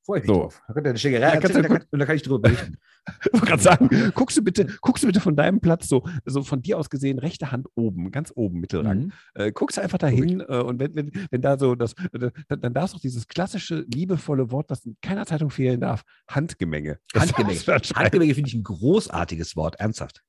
[0.08, 0.34] Freue ich So.
[0.34, 0.64] mich drauf.
[0.68, 2.78] Da könnt ihr eine Schickerei Ja, erzählen, da kann, und da kann ich drüber berichten.
[3.26, 6.44] Ich wollte gerade sagen, guckst du bitte, guckst du bitte von deinem Platz so, so
[6.44, 8.98] von dir aus gesehen, rechte Hand oben, ganz oben, Mittelrang.
[9.00, 9.12] Mhm.
[9.34, 12.74] Äh, guckst einfach dahin äh, und wenn, wenn, wenn da so das, äh, dann, dann
[12.74, 17.00] darfst du dieses klassische, liebevolle Wort, was in keiner Zeitung fehlen darf, Handgemenge.
[17.14, 17.60] Handgemenge.
[17.96, 20.24] Handgemenge finde ich ein großartiges Wort, ernsthaft.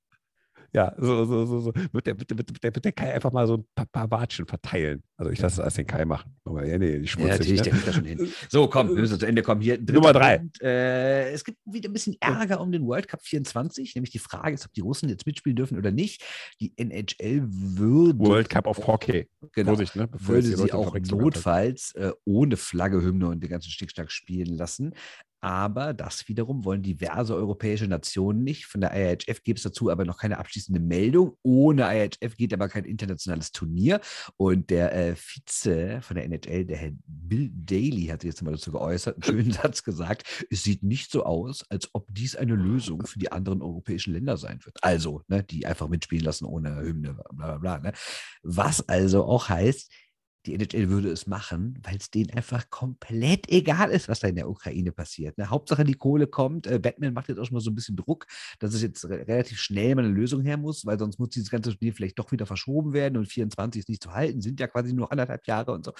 [0.74, 1.72] Ja, so, so, so, so.
[1.92, 5.02] Wird der, wird, wird, wird der Kai einfach mal so ein paar, paar Watschen verteilen.
[5.16, 6.36] Also ich lasse das als den Kai machen.
[6.44, 7.62] Aber ja, nee, die Ja, natürlich, ne?
[7.62, 8.32] der kriegt das schon hin.
[8.50, 9.60] So, komm, wir müssen zu Ende kommen.
[9.62, 10.38] Hier, Nummer drei.
[10.38, 10.60] Punkt.
[10.62, 13.94] Äh, es gibt wieder ein bisschen Ärger um den World Cup 24.
[13.94, 16.22] Nämlich die Frage ist, ob die Russen jetzt mitspielen dürfen oder nicht.
[16.60, 19.26] Die NHL würde, World Cup of Hockey.
[19.52, 20.06] genau, Vorsicht, ne?
[20.06, 24.94] Bevor würde sie auch notfalls äh, ohne Flagge, Hymne und den ganzen Stickstack spielen lassen.
[25.40, 28.66] Aber das wiederum wollen diverse europäische Nationen nicht.
[28.66, 31.36] Von der IHF gibt es dazu aber noch keine abschließende Meldung.
[31.42, 34.00] Ohne IHF geht aber kein internationales Turnier.
[34.36, 38.52] Und der äh, Vize von der NHL, der Herr Bill Daly, hat sich jetzt mal
[38.52, 40.46] dazu geäußert, einen schönen Satz gesagt.
[40.50, 44.36] Es sieht nicht so aus, als ob dies eine Lösung für die anderen europäischen Länder
[44.36, 44.78] sein wird.
[44.82, 47.78] Also, ne, die einfach mitspielen lassen ohne Hymne, bla bla bla.
[47.78, 47.92] Ne?
[48.42, 49.92] Was also auch heißt,
[50.46, 54.36] die NHL würde es machen, weil es denen einfach komplett egal ist, was da in
[54.36, 55.36] der Ukraine passiert.
[55.36, 55.50] Ne?
[55.50, 56.66] Hauptsache die Kohle kommt.
[56.66, 58.26] Äh, Batman macht jetzt auch schon mal so ein bisschen Druck,
[58.58, 61.50] dass es jetzt re relativ schnell mal eine Lösung her muss, weil sonst muss dieses
[61.50, 64.68] ganze Spiel vielleicht doch wieder verschoben werden und 24 ist nicht zu halten, sind ja
[64.68, 65.92] quasi nur anderthalb Jahre und so.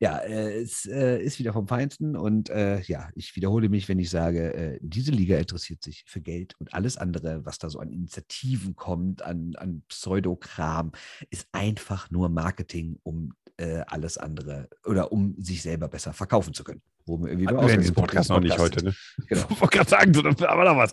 [0.00, 3.98] Ja, äh, es äh, ist wieder vom Feinsten und äh, ja, ich wiederhole mich, wenn
[3.98, 7.78] ich sage, äh, diese Liga interessiert sich für Geld und alles andere, was da so
[7.78, 10.92] an Initiativen kommt, an, an Pseudokram,
[11.30, 16.64] ist einfach nur Marketing, um äh, alles andere oder um sich selber besser verkaufen zu
[16.64, 16.82] können.
[17.04, 18.94] Wo wir irgendwie Hatten wir in diesem Ausgangspunkt Podcast noch nicht Podcast heute, ne?
[19.28, 19.46] Genau.
[19.50, 20.92] Ich wollte gerade sagen, so, aber noch was.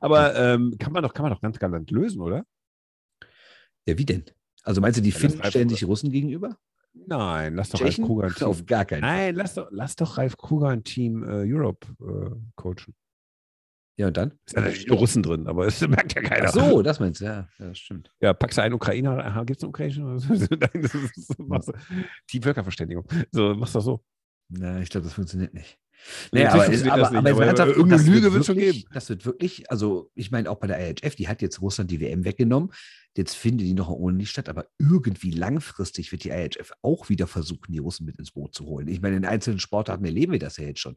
[0.00, 2.44] Aber ähm, kann, man doch, kann man doch ganz galant lösen, oder?
[3.86, 4.24] Ja, wie denn?
[4.62, 6.56] Also meinst du, die Ja, Finnen Ralf- stellen sich Russen gegenüber?
[6.94, 8.04] Nein, lass doch Ralf Tschechen?
[8.04, 8.46] Kruger ein Team.
[8.46, 9.10] Auf gar keinen Fall.
[9.10, 12.94] Nein, lass doch, lass doch Ralf Kruger ein Team äh, Europe äh, coachen.
[13.96, 14.32] Ja, und dann?
[14.44, 16.48] Ist ja natürlich nur Russen drin, aber das merkt ja keiner.
[16.48, 18.10] Ach so, das meinst du, ja, ja das stimmt.
[18.20, 20.18] Ja, packst du einen Ukrainer, gibt es einen Ukrainer?
[22.30, 23.06] Die Völkerverständigung.
[23.30, 24.04] So, machst du das so.
[24.48, 25.78] Na, ich glaube, das funktioniert nicht.
[26.32, 28.84] Natürlich aber, ist, aber, nicht, aber, aber ernsthaft, irgendeine das Lüge wird schon geben.
[28.92, 32.00] Das wird wirklich, also ich meine auch bei der IHF, die hat jetzt Russland die
[32.00, 32.72] WM weggenommen.
[33.16, 37.26] Jetzt findet die noch ohne nicht statt, aber irgendwie langfristig wird die IHF auch wieder
[37.26, 38.88] versuchen, die Russen mit ins Boot zu holen.
[38.88, 40.96] Ich meine, in einzelnen Sportarten erleben wir das ja jetzt schon.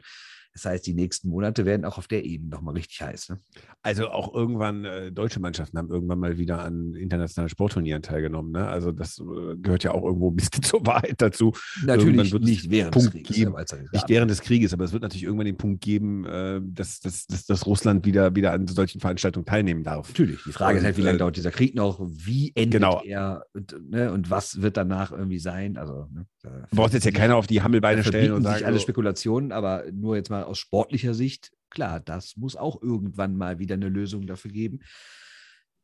[0.57, 3.29] Das heißt, die nächsten Monate werden auch auf der Ebene nochmal richtig heiß.
[3.29, 3.39] Ne?
[3.83, 8.51] Also auch irgendwann, äh, deutsche Mannschaften haben irgendwann mal wieder an internationalen Sportturnieren teilgenommen.
[8.53, 8.67] Ne?
[8.67, 11.53] Also das äh, gehört ja auch irgendwo ein bisschen zur Wahrheit dazu.
[11.85, 13.35] Natürlich nicht während Punkt des Krieges.
[13.35, 13.55] geben.
[13.91, 17.27] Nicht während des Krieges, aber es wird natürlich irgendwann den Punkt geben, äh, dass, dass,
[17.27, 20.07] dass, dass Russland wieder, wieder an solchen Veranstaltungen teilnehmen darf.
[20.07, 20.39] Natürlich.
[20.43, 21.99] Die Frage ist halt, wie Und, lange äh, dauert dieser Krieg noch?
[22.01, 23.03] Wie endet Genau.
[23.03, 23.45] er?
[23.53, 25.77] Und, ne, und was wird danach irgendwie sein?
[25.77, 26.25] Also, ne,
[26.71, 29.83] brauchst jetzt ja keiner auf die Hammelbeine stellen und verbieten sich sagen, alle Spekulationen, aber
[29.91, 34.27] nur jetzt mal aus sportlicher Sicht, klar, das muss auch irgendwann mal wieder eine Lösung
[34.27, 34.79] dafür geben,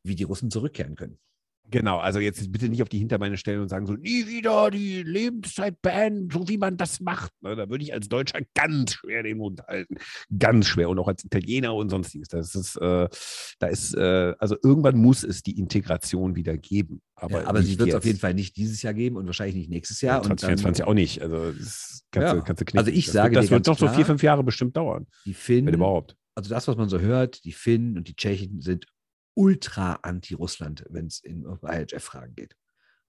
[0.02, 1.18] wie die Russen zurückkehren können.
[1.70, 5.02] Genau, also jetzt bitte nicht auf die Hinterbeine stellen und sagen so, nie wieder die
[5.02, 7.32] Lebenszeit bannen, so wie man das macht.
[7.40, 9.96] Ne, Da würde ich als Deutscher ganz schwer den Mund halten.
[10.38, 10.90] Ganz schwer.
[10.90, 12.28] Und auch als Italiener und sonstiges.
[12.28, 13.08] Das ist, äh,
[13.58, 17.00] da ist, äh, also irgendwann muss es die Integration wieder geben.
[17.16, 19.56] Aber, Aber, aber sie wird es auf jeden Fall nicht dieses Jahr geben und wahrscheinlich
[19.56, 20.16] nicht nächstes Jahr.
[20.16, 21.22] Ja, und dann, 2024 auch nicht.
[21.22, 22.34] Also das kannst, Ja.
[22.34, 22.78] du, kannst du knicken.
[22.78, 25.30] Also ich das sage wird, das wird doch so vier, fünf Jahre bestimmt dauern, die
[25.30, 26.14] wenn Finnen, überhaupt.
[26.34, 28.86] also das, was man so hört, die Finnen und die Tschechen sind
[29.34, 32.56] ultra anti-Russland, wenn es in IHF-Fragen geht.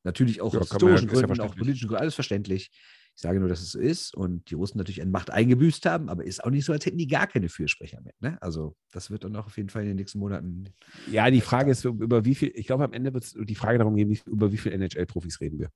[0.03, 1.59] Natürlich auch Ja, aus kann man ja- historischen ist ja Gründen, auch verständlich.
[1.65, 2.69] politischen Gründen, alles verständlich.
[3.17, 6.09] Ich sage nur, dass es so ist und die Russen natürlich an Macht eingebüßt haben,
[6.09, 8.13] aber ist auch nicht so, als hätten die gar keine Fürsprecher mehr.
[8.19, 8.37] Ne?
[8.41, 10.65] Also das wird dann auch auf jeden Fall in den nächsten Monaten.
[11.09, 13.77] Ja, die Frage ist, über wie viel, ich glaube, am Ende wird es die Frage
[13.77, 15.69] darum gehen, über wie viele NHL-Profis reden wir.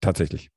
[0.00, 0.50] Tatsächlich.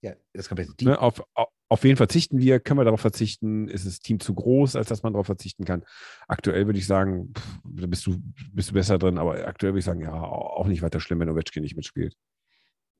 [0.00, 0.88] Ja, das komplette Team.
[0.90, 2.60] Ne, auf, auf, auf wen verzichten wir?
[2.60, 3.68] Können wir darauf verzichten?
[3.68, 5.84] Ist das Team zu groß, als dass man darauf verzichten kann?
[6.26, 8.16] Aktuell würde ich sagen, pff, da bist du,
[8.52, 11.28] bist du besser drin, aber aktuell würde ich sagen, ja, auch nicht weiter schlimm, wenn
[11.28, 12.14] Ovechkin nicht mitspielt.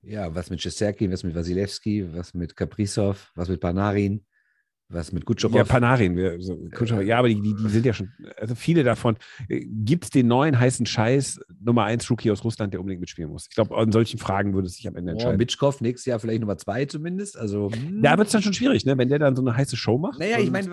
[0.03, 4.25] Ja, was mit Shesterkin, was mit Wasilewski, was mit Kaprizov, was mit Panarin,
[4.91, 5.55] was mit Kutscherow.
[5.55, 6.17] Ja, Panarin.
[6.17, 9.17] Wir, so, Kutscherow, ja, aber die, die, die sind ja schon, also viele davon.
[9.49, 13.47] Gibt es den neuen heißen Scheiß Nummer 1 Rookie aus Russland, der unbedingt mitspielen muss?
[13.49, 15.37] Ich glaube, an solchen Fragen würde es sich am Ende entscheiden.
[15.37, 17.39] Mitschkow nächstes Jahr vielleicht Nummer zwei zumindest.
[17.39, 18.03] Also, hm.
[18.03, 18.97] Da wird es dann schon schwierig, ne?
[18.97, 20.19] wenn der dann so eine heiße Show macht.
[20.19, 20.69] Naja, ich meine.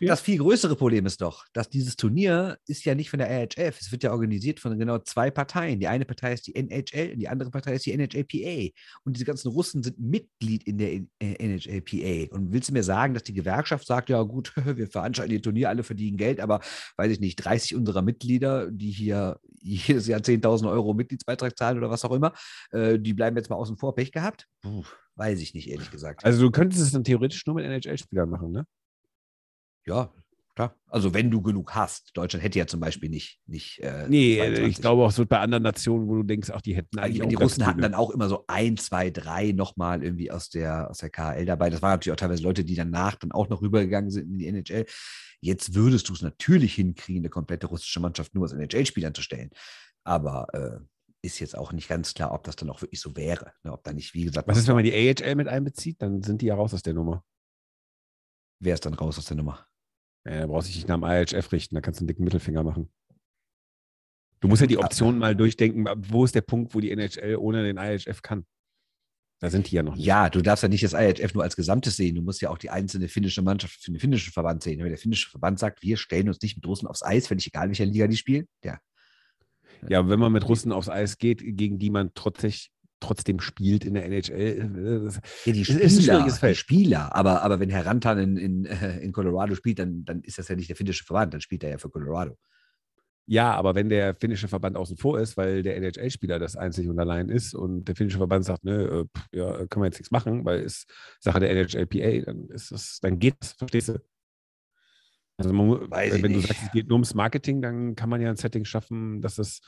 [0.00, 3.80] Das viel größere Problem ist doch, dass dieses Turnier ist ja nicht von der RHF.
[3.80, 5.80] Es wird ja organisiert von genau zwei Parteien.
[5.80, 8.74] Die eine Partei ist die NHL und die andere Partei ist die NHLPA.
[9.04, 12.34] Und diese ganzen Russen sind Mitglied in der äh, NHLPA.
[12.34, 15.68] Und willst du mir sagen, dass die Gewerkschaft sagt, ja gut, wir veranstalten ihr Turnier,
[15.68, 16.60] alle verdienen Geld, aber
[16.96, 21.90] weiß ich nicht, 30 unserer Mitglieder, die hier jedes Jahr 10.000 Euro Mitgliedsbeitrag zahlen oder
[21.90, 22.32] was auch immer,
[22.72, 23.94] äh, die bleiben jetzt mal außen vor.
[23.94, 24.46] Pech gehabt?
[24.62, 24.84] Puh,
[25.14, 26.24] weiß ich nicht, ehrlich gesagt.
[26.24, 28.66] Also du könntest es dann theoretisch nur mit NHL-Spielern machen, ne?
[29.86, 30.12] ja,
[30.56, 30.74] Klar.
[30.88, 32.16] Also wenn du genug hast.
[32.16, 33.40] Deutschland hätte ja zum Beispiel nicht.
[33.46, 34.66] nicht äh, Nee, 22.
[34.66, 37.22] ich glaube auch so bei anderen Nationen, wo du denkst, ach, die hätten Also eigentlich
[37.22, 40.88] auch die Russen hatten dann auch immer so ein, zwei, drei nochmal irgendwie aus der,
[40.90, 41.68] aus der KHL dabei.
[41.68, 44.46] Das waren natürlich auch teilweise Leute, die danach dann auch noch rübergegangen sind in die
[44.46, 44.86] NHL.
[45.42, 49.50] Jetzt würdest du es natürlich hinkriegen, eine komplette russische Mannschaft nur aus NHL-Spielern zu stellen.
[50.04, 50.78] Aber äh,
[51.20, 53.52] ist jetzt auch nicht ganz klar, ob das dann auch wirklich so wäre.
[53.62, 53.74] Ne?
[53.74, 56.00] Ob da nicht, wie gesagt, Was ist, wenn man die AHL mit einbezieht?
[56.00, 57.22] Dann sind die ja raus aus der Nummer.
[58.58, 59.66] wer ist dann raus aus der Nummer?
[60.26, 62.24] Ja, da brauchst du dich nicht nach dem IHF richten, da kannst du einen dicken
[62.24, 62.90] Mittelfinger machen.
[64.40, 67.62] Du musst ja die Option mal durchdenken, wo ist der Punkt, wo die NHL ohne
[67.62, 68.44] den IHF kann.
[69.40, 70.04] Da sind die ja noch nicht.
[70.04, 72.14] Ja, du darfst ja nicht das IHF nur als Gesamtes sehen.
[72.14, 74.80] Du musst ja auch die einzelne finnische Mannschaft für den finnischen Verband sehen.
[74.80, 77.68] Wenn der finnische Verband sagt, wir stellen uns nicht mit Russen aufs Eis, völlig egal,
[77.68, 78.78] welcher Liga die spielen, ja.
[79.88, 82.52] Ja, wenn man mit Russen aufs Eis geht, gegen die man trotzdem,
[83.06, 86.56] trotzdem spielt in der NHL, das- Ja, die Es ist ein Spieler, schwieriges die Feld.
[86.56, 87.14] Spieler.
[87.14, 90.48] Aber, aber wenn Herr Rantan in, in, äh, in Colorado spielt, dann, dann ist das
[90.48, 92.36] ja nicht der finnische Verband, dann spielt er ja für Colorado.
[93.28, 96.98] ja, aber wenn der finnische Verband außen vor ist, weil der NHL-Spieler das einzig und
[97.00, 100.44] allein ist und der finnische Verband sagt, ne, pff, ja, können wir jetzt nichts machen,
[100.44, 100.86] weil es
[101.18, 103.98] Sache der NHLPA, dann ist das, dann geht es, verstehst du?
[105.38, 106.46] Also man, wenn du nicht.
[106.48, 109.58] sagst, es geht nur ums Marketing, dann kann man ja ein Setting schaffen, dass es,
[109.58, 109.62] äh,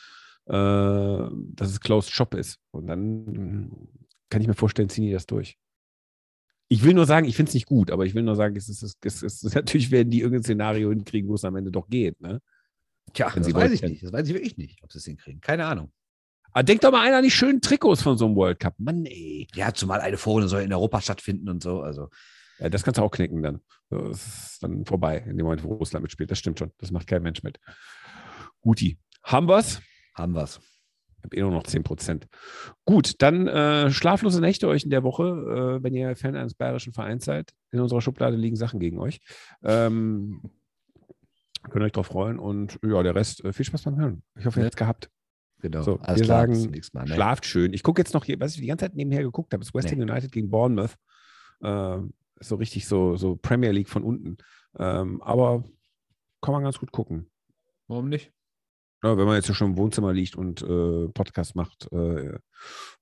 [0.48, 2.58] dass es Closed Shop ist.
[2.70, 3.88] Und dann mm,
[4.30, 5.58] kann ich mir vorstellen, ziehen die das durch.
[6.68, 8.68] Ich will nur sagen, ich finde es nicht gut, aber ich will nur sagen, es
[8.68, 11.70] ist, es ist, es ist, natürlich werden die irgendein Szenario hinkriegen, wo es am Ende
[11.70, 12.20] doch geht.
[12.20, 12.40] Ne?
[13.12, 14.02] Tja, Wenn das weiß ich nicht.
[14.02, 15.40] Das weiß ich wirklich nicht, ob sie es hinkriegen.
[15.40, 15.92] Keine Ahnung.
[16.52, 18.74] Aber denk doch mal einer an die schönen Trikots von so einem World Cup.
[18.78, 19.46] Mann, ey.
[19.54, 21.82] Ja, zumal eine Vorrunde soll in Europa stattfinden und so.
[21.82, 22.08] Also,
[22.58, 23.60] Ja, das kannst du auch knicken dann.
[23.90, 26.30] Das ist dann vorbei, in dem Moment, wo Russland mitspielt.
[26.30, 26.72] Das stimmt schon.
[26.78, 27.58] Das macht kein Mensch mit.
[28.60, 28.98] Guti.
[29.22, 29.80] Haben wir's?
[30.18, 30.60] Haben wir es.
[31.18, 32.28] Ich habe eh nur noch 10 Prozent.
[32.84, 35.24] Gut, dann äh, schlaflose Nächte euch in der Woche,
[35.78, 37.52] äh, wenn ihr Fan eines bayerischen Vereins seid.
[37.72, 39.18] In unserer Schublade liegen Sachen gegen euch.
[39.64, 40.42] Ähm,
[41.70, 44.22] könnt euch drauf freuen und ja, der Rest, äh, viel Spaß beim Hören.
[44.38, 44.66] Ich hoffe, ihr Ja.
[44.66, 45.10] habt's gehabt.
[45.60, 45.82] Genau.
[45.82, 47.04] So, Alles wir klar, sagen, Mal.
[47.06, 47.14] Ne?
[47.14, 47.72] Schlaft schön.
[47.72, 49.90] Ich gucke jetzt noch hier, was ich die ganze Zeit nebenher geguckt habe, ist West
[49.90, 50.94] Ham United gegen Bournemouth.
[51.62, 54.36] Ähm, so richtig so, so Premier League von unten.
[54.78, 55.64] Ähm, aber
[56.40, 57.28] kann man ganz gut gucken.
[57.88, 58.32] Warum nicht?
[59.04, 62.38] Ja, wenn man jetzt schon im Wohnzimmer liegt und äh, Podcast macht, äh,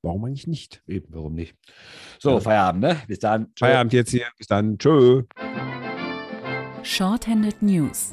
[0.03, 0.83] warum eigentlich nicht?
[0.87, 1.57] Eben, warum nicht?
[2.19, 2.41] So, Ja.
[2.41, 2.97] Feierabend, ne?
[3.07, 3.47] Bis dann.
[3.57, 3.69] Ciao.
[3.69, 4.27] Feierabend jetzt hier.
[4.37, 4.77] Bis dann.
[4.77, 5.23] Tschö.
[6.83, 8.13] Shorthanded News.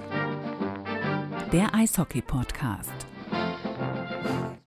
[1.51, 3.05] Der Eishockey-Podcast.